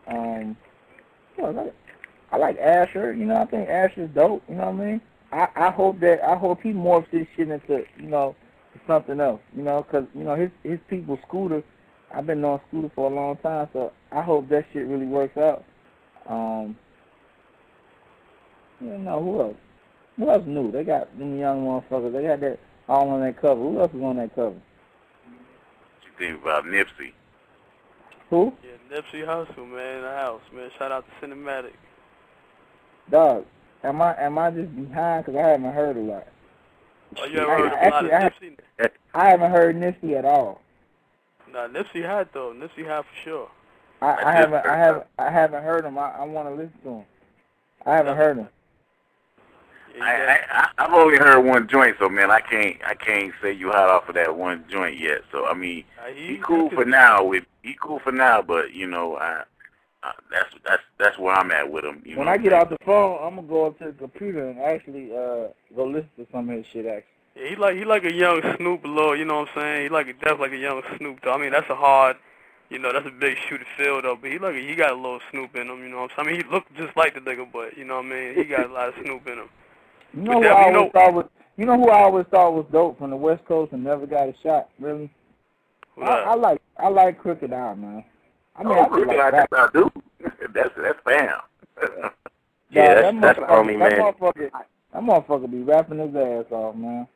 [0.09, 0.57] um
[1.39, 5.01] I like Asher, you know, I think Asher's dope, you know what I mean?
[5.33, 8.35] I, I hope that I hope he morphs this shit into, you know,
[8.87, 11.63] something else, you know, 'cause you know his his people Scooter,
[12.13, 15.37] I've been knowing Scooter for a long time, so I hope that shit really works
[15.37, 15.65] out.
[16.27, 16.77] Um,
[18.81, 19.57] you know who else?
[20.17, 20.71] Who else new?
[20.71, 22.13] They got them young motherfuckers.
[22.13, 22.59] They got that
[22.89, 23.61] all on that cover.
[23.61, 24.57] Who else is on that cover?
[26.05, 27.13] You think about Nipsey?
[28.35, 28.53] Who?
[28.65, 30.69] Yeah, Nipsey Hussle, man, in the house, man.
[30.77, 31.71] Shout out to Cinematic.
[33.09, 33.45] Dog.
[33.85, 35.27] Am I am I just behind?
[35.27, 36.27] 'Cause I haven't heard a lot.
[37.19, 38.91] Oh, you I- heard lot actually, I- Nipsey?
[39.15, 40.61] I haven't heard Nipsey at all.
[41.53, 42.53] Nah, Nipsey had though.
[42.53, 43.51] Nipsey had for sure.
[44.03, 45.97] I, I I haven't I haven't I haven't heard him.
[45.97, 47.05] I, I want to listen to him.
[47.87, 48.49] I haven't heard him.
[49.95, 52.95] Yeah, he I, I I- I've only heard one joint, so man, I can't I
[52.95, 55.23] can't say you hot off of that one joint yet.
[55.33, 57.25] So I mean, uh, he, he cool for now.
[57.25, 59.45] With he cool for now, but you know, I,
[60.03, 62.03] I that's that's that's where I'm at with him.
[62.05, 63.93] You When know I get I'm off the phone, I'm gonna go up to the
[63.93, 66.87] computer and actually uh go listen to some of his shit.
[66.87, 69.55] Actually, Yeah, he like he like a young Snoop a little, you know what I'm
[69.55, 69.83] saying?
[69.85, 71.33] He like a definitely like a young Snoop though.
[71.33, 72.17] I mean that's a hard
[72.71, 74.97] you know, that's a big shoe to fill though, but he like he got a
[74.97, 76.29] little Snoop in him, you know what I'm saying?
[76.29, 78.35] I mean he looked just like the nigga, but you know what I mean?
[78.35, 79.49] He got a lot of Snoop in him.
[80.17, 82.27] You know who I that- you always know- thought was you know who I always
[82.31, 84.69] thought was dope from the West Coast and never got a shot.
[84.81, 85.11] Really,
[86.03, 86.03] I.
[86.09, 88.05] I like I like Crooked I, man.
[88.57, 89.91] I mean, oh, I Crooked like Eye, I do.
[90.55, 91.39] that's that's fam.
[92.71, 94.13] Yeah, Dog, that's- that's motherfucker- homie, that man.
[94.13, 94.51] Motherfucker,
[94.93, 97.07] that motherfucker be rapping his ass off, man.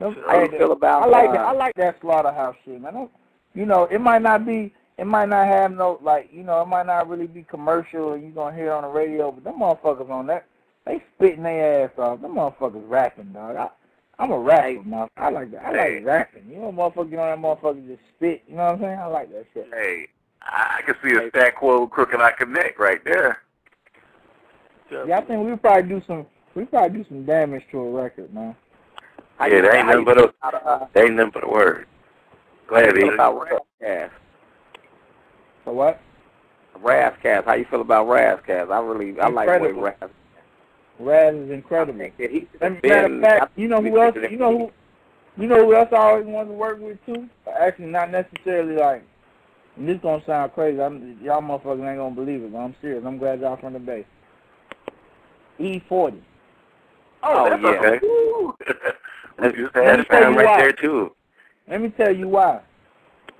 [0.00, 1.40] Them- How you feel about I like uh, that.
[1.46, 3.08] I like that slaughterhouse shit, man.
[3.54, 6.66] You know, it might not be, it might not have no like, you know, it
[6.66, 9.60] might not really be commercial and you gonna hear it on the radio, but them
[9.60, 10.44] motherfuckers on that,
[10.86, 12.20] they spitting their ass off.
[12.22, 13.56] Them motherfuckers rapping, dog.
[13.56, 13.68] I,
[14.18, 15.08] I'm a rapper, man.
[15.16, 15.64] I like that.
[15.66, 16.48] I like rapping.
[16.48, 18.42] You know, motherfucker get on that motherfucker just spit.
[18.48, 18.98] You know what I'm saying?
[18.98, 19.68] I like that shit.
[19.72, 20.06] Hey,
[20.42, 23.38] I, I can see a Stat Quo Crooked I Connect right there.
[24.90, 26.26] Yeah, I think we probably do some.
[26.54, 28.54] We probably do some damage to a record, man.
[29.36, 31.48] How Yeah, you- that ain't you nothing but a- uh, That ain't nothing but a
[31.48, 31.86] word.
[32.68, 34.10] Go ahead, how you about Ras Kass?
[35.64, 36.00] So what?
[36.80, 37.44] Ras Kass.
[37.44, 38.68] How you feel about Ras Kass?
[38.70, 40.10] I really, I like the way Incredible.
[40.98, 41.32] Ras.
[41.32, 41.98] Ras is I incredible.
[41.98, 44.16] think he And been- matter of fact, you know who else?
[44.16, 44.72] You know who?
[45.42, 47.28] You know who else I always wanted to work with too?
[47.58, 49.02] Actually, not necessarily like.
[49.76, 50.80] And this gonna sound crazy.
[50.80, 53.04] I'm, y'all motherfuckers ain't gonna believe it, but I'm serious.
[53.04, 54.06] I'm glad y'all from the base.
[55.60, 56.18] E40.
[57.22, 57.68] Oh, that's yeah.
[57.68, 57.98] okay.
[58.02, 58.54] Woo.
[59.38, 60.56] That's just Let had me tell fan you right why.
[60.60, 61.12] there too.
[61.68, 62.60] Let me tell you why.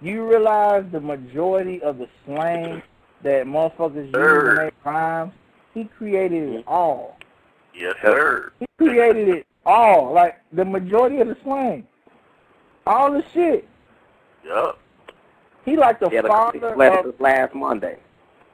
[0.02, 2.82] You realize the majority of the slang
[3.22, 4.56] that motherfuckers use in Sir.
[4.56, 5.32] their rhymes?
[5.72, 7.16] He created it all.
[7.76, 8.52] Yes, sir.
[8.58, 10.12] He created it all.
[10.12, 11.86] Like the majority of the slang.
[12.86, 13.68] All the shit.
[14.44, 14.78] Yup.
[15.64, 17.98] He like the Yeah, father he of last Monday.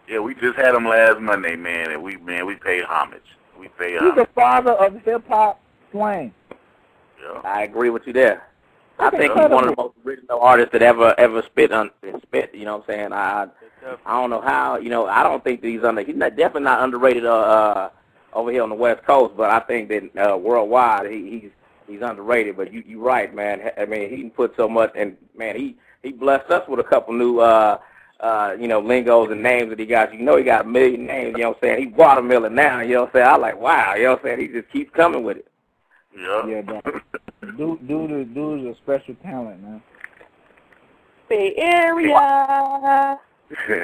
[0.09, 3.21] Yeah, we just had him last Monday, man, and we man we paid homage.
[3.59, 4.17] We pay he's homage.
[4.17, 5.61] the father of hip hop
[5.93, 6.33] slang.
[7.23, 7.41] Yeah.
[7.45, 8.49] I agree with you there.
[8.99, 11.91] I That's think he's one of the most original artists that ever ever spit on
[12.23, 12.55] spit.
[12.55, 13.13] You know what I'm saying?
[13.13, 13.47] I
[14.07, 14.79] I don't know how.
[14.79, 16.03] You know, I don't think that he's under.
[16.03, 17.27] He's not definitely not underrated.
[17.27, 17.91] Uh, uh
[18.33, 21.51] over here on the West Coast, but I think that uh, worldwide he, he's
[21.87, 22.57] he's underrated.
[22.57, 23.71] But you you right, man.
[23.79, 27.15] I mean, he put so much, and man, he he blessed us with a couple
[27.15, 27.39] new.
[27.41, 27.79] uh
[28.21, 30.15] uh, you know, lingos and names that he got.
[30.15, 31.81] You know he got a million names, you know what I'm saying?
[31.81, 33.27] He watermelon now, you know what I'm saying?
[33.27, 34.41] I like, wow, you know what I'm saying?
[34.41, 35.47] He just keeps coming with it.
[36.17, 36.47] Yeah.
[36.47, 37.03] Yeah, dog.
[37.59, 39.83] Dude, dude, is- dude is a special talent, man.
[41.29, 43.19] Bay Area.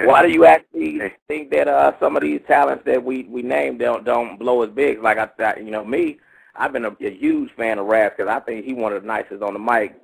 [0.04, 3.80] Why do you actually think that uh some of these talents that we we named
[3.80, 5.02] don't don't blow as big?
[5.02, 6.18] Like I, I you know me,
[6.54, 9.08] I've been a, a huge fan of Ras because I think he one of the
[9.08, 9.94] nicest on the mic.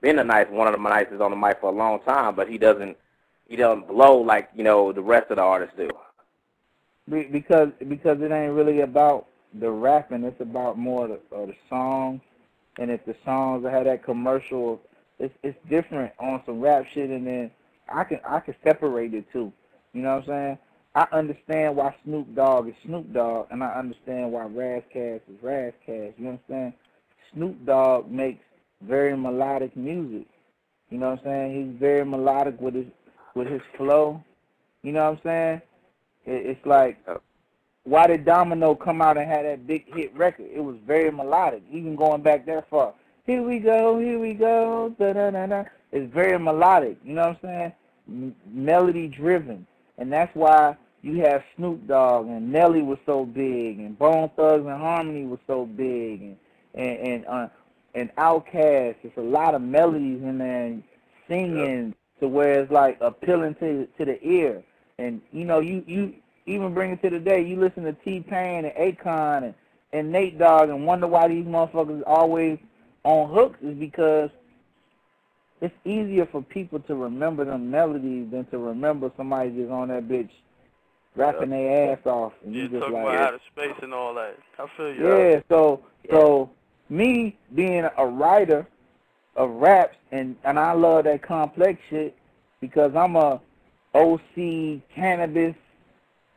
[0.00, 2.48] Been a nice one of the nicest on the mic for a long time, but
[2.48, 2.96] he doesn't
[3.48, 5.90] he doesn't blow like you know the rest of the artists do.
[7.08, 10.24] Because because it ain't really about the rapping.
[10.24, 12.20] It's about more of the, of the songs.
[12.78, 14.80] And if the songs have that commercial,
[15.18, 17.10] it's it's different on some rap shit.
[17.10, 17.50] And then
[17.90, 19.52] I can I can separate it too.
[19.92, 20.58] You know what I'm saying?
[20.94, 25.42] I understand why Snoop Dogg is Snoop Dogg, and I understand why Ras Kass is
[25.42, 26.12] Ras Kass.
[26.18, 26.72] You understand?
[27.32, 28.44] Snoop Dogg makes
[28.82, 30.26] very melodic music.
[30.90, 31.72] You know what I'm saying?
[31.72, 32.86] He's very melodic with his
[33.34, 34.22] with his flow.
[34.82, 35.62] You know what I'm saying?
[36.26, 36.98] It, it's like
[37.84, 40.46] why did Domino come out and have that big hit record?
[40.52, 42.94] It was very melodic, even going back that far.
[43.26, 45.64] Here we go, here we go, da da da da.
[45.92, 46.98] It's very melodic.
[47.04, 47.72] You know what I'm saying?
[48.06, 49.66] Melody driven,
[49.98, 55.26] and that's why you have Snoop Dogg and Nelly was so big, and Bone Thugs-n-Harmony
[55.26, 56.38] was so big, and
[56.74, 57.48] and and uh,
[57.94, 58.96] and Outkast.
[59.02, 60.82] It's a lot of melodies in there, and
[61.28, 64.62] singing to where it's like appealing to to the ear.
[64.98, 66.14] And you know, you you
[66.46, 67.42] even bring it to the day.
[67.42, 69.54] You listen to T Pain and Akon and
[69.92, 72.58] and Nate Dogg and wonder why these motherfuckers always
[73.04, 74.30] on hooks is because
[75.60, 80.08] it's easier for people to remember them melodies than to remember somebody just on that
[80.08, 80.30] bitch
[81.16, 84.14] rapping their ass off and Yeah, you just talking like about outer space and all
[84.14, 84.36] that.
[84.58, 85.18] I feel you.
[85.18, 86.50] yeah, so so
[86.88, 88.66] me being a writer
[89.36, 92.16] of raps and and I love that complex shit
[92.60, 93.40] because I'm a
[93.94, 95.56] OC cannabis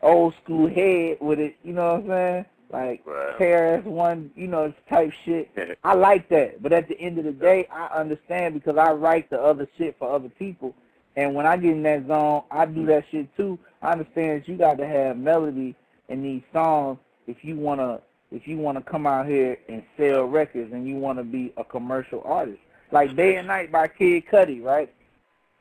[0.02, 2.46] old school head with it, you know what I'm saying?
[2.74, 3.38] Like Right.
[3.38, 5.52] KRS One, you know, type shit.
[5.84, 6.62] I like that.
[6.62, 9.96] But at the end of the day I understand because I write the other shit
[10.00, 10.74] for other people
[11.16, 12.88] and when I get in that zone I do mm.
[12.88, 13.60] that shit too.
[13.84, 15.76] I understand that you got to have melody
[16.10, 16.98] in these songs
[17.28, 18.02] if you wanna
[18.32, 22.24] if you wanna come out here and sell records and you wanna be a commercial
[22.26, 22.60] artist.
[22.92, 24.92] Like Day and Night by Kid Cudi, right?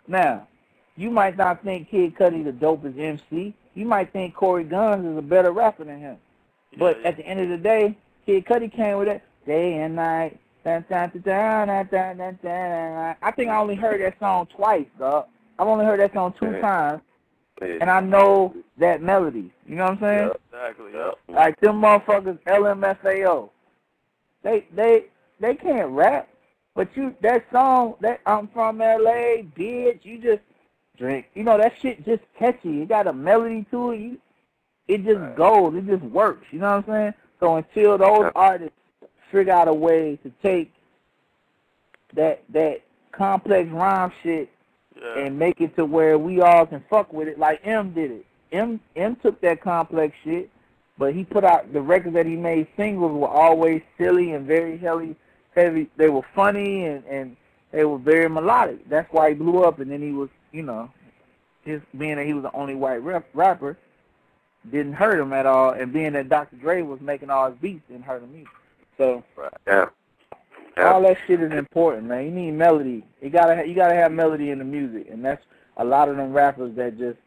[0.08, 0.48] Now,
[0.96, 3.54] you might not think Kid Cudi the dopest MC.
[3.74, 6.16] You might think Cory Gunz is a better rapper than him.
[6.78, 7.96] But Yeah, at the end of the day,
[8.26, 9.22] Kid Cudi came with it.
[9.46, 10.38] Day and night.
[10.64, 11.70] Dun, dun, dun.
[11.70, 15.26] I think I only heard that song twice, dog.
[15.58, 17.02] I've only heard that song two times,
[17.60, 19.52] and I know that melody.
[19.66, 20.30] You know what I'm saying?
[20.52, 20.92] exactly.
[20.94, 21.10] Yeah.
[21.28, 23.50] Like them motherfuckers, LMFAO.
[24.42, 25.06] They they
[25.40, 26.28] they can't rap,
[26.74, 30.04] but you that song that I'm from LA, bitch.
[30.04, 30.42] You just
[30.96, 31.26] drink.
[31.34, 32.82] You know that shit just catchy.
[32.82, 34.00] It got a melody to it.
[34.00, 34.18] You,
[34.94, 35.36] it just Right.
[35.36, 35.74] goes.
[35.74, 36.46] It just works.
[36.52, 37.14] You know what I'm saying?
[37.40, 38.76] So until those artists
[39.30, 40.72] figure out a way to take
[42.14, 42.82] that that
[43.12, 44.48] complex rhyme shit
[45.00, 45.18] Yeah.
[45.20, 48.26] and make it to where we all can fuck with it like M did it.
[48.52, 50.50] M M took that complex shit,
[50.98, 54.76] but he put out the records that he made singles were always silly and very
[54.76, 55.16] heavy.
[55.54, 55.88] heavy.
[55.96, 57.36] They were funny and and
[57.70, 58.86] they were very melodic.
[58.88, 59.78] That's why he blew up.
[59.78, 60.90] And then he was, you know,
[61.64, 63.78] just being that he was the only white rap, rapper
[64.70, 65.70] didn't hurt him at all.
[65.72, 66.56] And being that Dr.
[66.56, 68.50] Dre was making all his beats didn't hurt him either.
[68.98, 69.24] So
[69.66, 69.86] Yeah.
[70.76, 70.92] Yeah.
[70.92, 72.24] all that shit is important, man.
[72.24, 73.04] You need melody.
[73.20, 75.42] You gotta ha- you gotta have melody in the music, and that's
[75.76, 77.18] a lot of them rappers that just,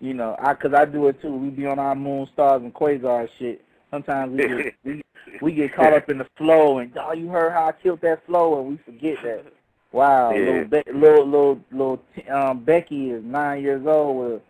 [0.00, 1.32] you know, I cause I do it too.
[1.34, 3.62] We be on our moon stars and quasar shit.
[3.90, 5.02] Sometimes we get, we
[5.40, 8.24] we get caught up in the flow and oh, you heard how I killed that
[8.26, 9.44] flow, and we forget that.
[9.92, 10.38] Wow, Yeah.
[10.40, 14.16] little, Be- little little little um, Becky is nine years old.
[14.32, 14.42] With,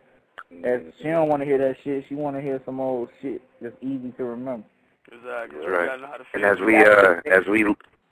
[0.65, 2.05] as she don't want to hear that shit.
[2.09, 4.67] She want to hear some old shit that's easy to remember.
[5.11, 5.59] Exactly.
[5.61, 5.87] That's right.
[5.87, 7.65] gotta know how to And as we uh as we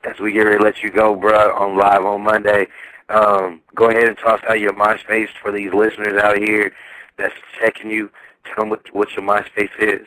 [0.04, 2.66] as we get ready to let you go, bro, on live on Monday,
[3.08, 6.72] um, go ahead and toss out your MySpace for these listeners out here
[7.16, 8.10] that's checking you.
[8.44, 10.06] Tell them what what your MySpace is.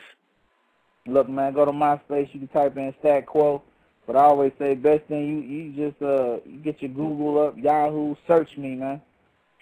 [1.06, 2.32] Look, man, go to MySpace.
[2.32, 3.62] You can type in Stat Quo.
[4.06, 7.56] But I always say, best thing you you just uh you get your Google up,
[7.56, 9.00] Yahoo, search me, man.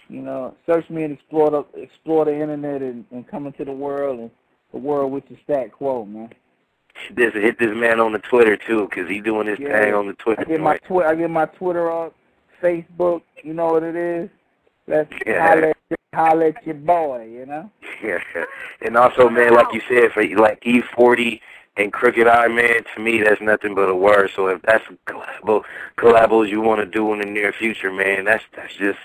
[0.09, 3.72] You know, search me and explore the explore the internet and, and come into the
[3.72, 4.30] world and
[4.72, 6.30] the world with your Stat Quo, man.
[7.14, 9.80] This hit this man on the Twitter too, 'cause he doing his Yeah.
[9.84, 10.40] thing on the Twitter.
[10.40, 12.14] I get my twi- I get my Twitter up,
[12.62, 13.22] Facebook.
[13.42, 14.30] You know what it is.
[14.86, 15.46] Let's Yeah.
[15.46, 17.28] holler, at- holler at your boy.
[17.30, 17.70] You know.
[18.02, 18.20] Yeah,
[18.80, 21.40] and also, man, like you said, for like E40
[21.76, 24.30] and Crooked I, man, to me that's nothing but a word.
[24.34, 25.64] So if that's collabo
[25.98, 28.98] collabos you want to do in the near future, man, that's that's just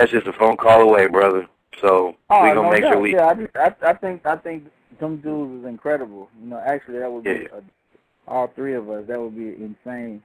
[0.00, 1.46] that's just a phone call away, brother.
[1.80, 2.92] So Oh, we gonna no make doubt.
[2.92, 3.12] sure we.
[3.14, 4.64] Yeah, I, I, I think I think
[4.98, 6.28] them dudes is incredible.
[6.42, 7.58] You know, actually, that would be Yeah.
[7.58, 7.60] uh,
[8.26, 9.04] all three of us.
[9.08, 10.22] That would be insane,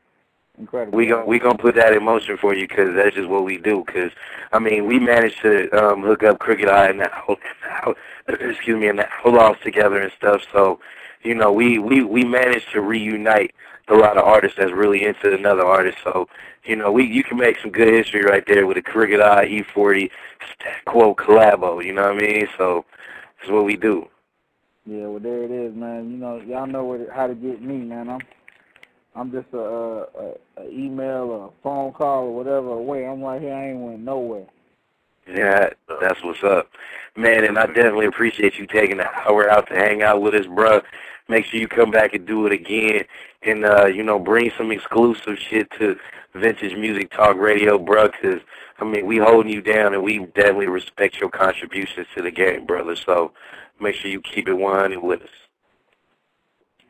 [0.57, 0.97] incredible.
[0.97, 3.57] We gonna we gonna put that in motion for you 'cause that's just what we
[3.57, 3.83] do.
[3.83, 4.11] 'Cause
[4.53, 7.37] I mean, we managed to um, hook up Crooked I and that whole,
[8.27, 10.41] excuse me, and that whole loss together and stuff.
[10.53, 10.79] So,
[11.21, 13.53] you know, we we we managed to reunite
[13.87, 15.97] a lot of artists that's really into another artist.
[16.03, 16.27] So,
[16.63, 19.45] you know, we you can make some good history right there with a Crooked I
[19.45, 20.09] E40
[20.53, 21.83] Stat Quo collabo.
[21.83, 22.47] You know what I mean?
[22.57, 22.85] So,
[23.39, 24.07] that's what we do.
[24.85, 26.11] Yeah, well, there it is, man.
[26.11, 28.09] You know, y'all know to, how to get me, man.
[28.09, 28.21] I'm
[29.15, 33.05] I'm just a, a, a, a email or a phone call or whatever away.
[33.07, 33.53] I'm right here.
[33.53, 34.45] I ain't went nowhere.
[35.27, 35.69] Yeah,
[36.01, 36.69] that's what's up,
[37.15, 37.45] man.
[37.45, 40.83] And I definitely appreciate you taking the hour out to hang out with us, bruh.
[41.27, 43.05] Make sure you come back and do it again,
[43.41, 45.97] and uh, you know, bring some exclusive shit to
[46.35, 48.11] Vintage Music Talk Radio, bruh.
[48.21, 48.41] 'cause
[48.79, 52.65] I mean, we holding you down, and we definitely respect your contributions to the game,
[52.65, 52.95] brother.
[52.95, 53.31] So
[53.79, 55.29] make sure you keep it 100 with us.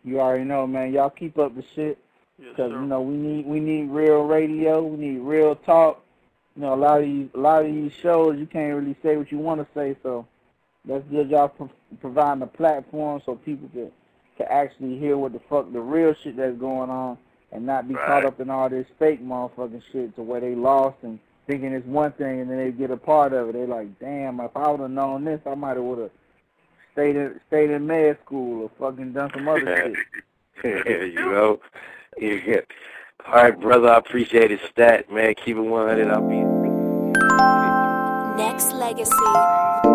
[0.03, 0.91] You already know, man.
[0.91, 1.97] Y'all keep up the shit.
[2.38, 2.79] Because sir.
[2.81, 6.03] you know we need we need real radio, we need real talk.
[6.55, 9.15] You know a lot of these a lot of these shows you can't really say
[9.15, 9.95] what you want to say.
[10.03, 10.27] So
[10.83, 11.71] that's good y'all pro-
[12.01, 13.89] providing a platform so people can
[14.38, 17.17] can actually hear what the fuck the real shit that's going on
[17.51, 18.05] and not be Right.
[18.05, 21.86] caught up in all this fake motherfucking shit to where they lost and thinking it's
[21.86, 23.53] one thing and then they get a part of it.
[23.53, 26.11] they're like, damn, if I would have known this, I might have would have
[26.93, 29.95] stayed in stayed in med school or fucking done some other
[30.61, 30.86] shit.
[31.13, 31.59] you know.
[32.19, 32.61] Yeah.
[33.27, 33.89] All right, brother.
[33.89, 35.33] I appreciate it, stat man.
[35.36, 36.07] Keep it 100.
[36.09, 36.36] I'll be.
[38.41, 39.95] Nexxlegacy.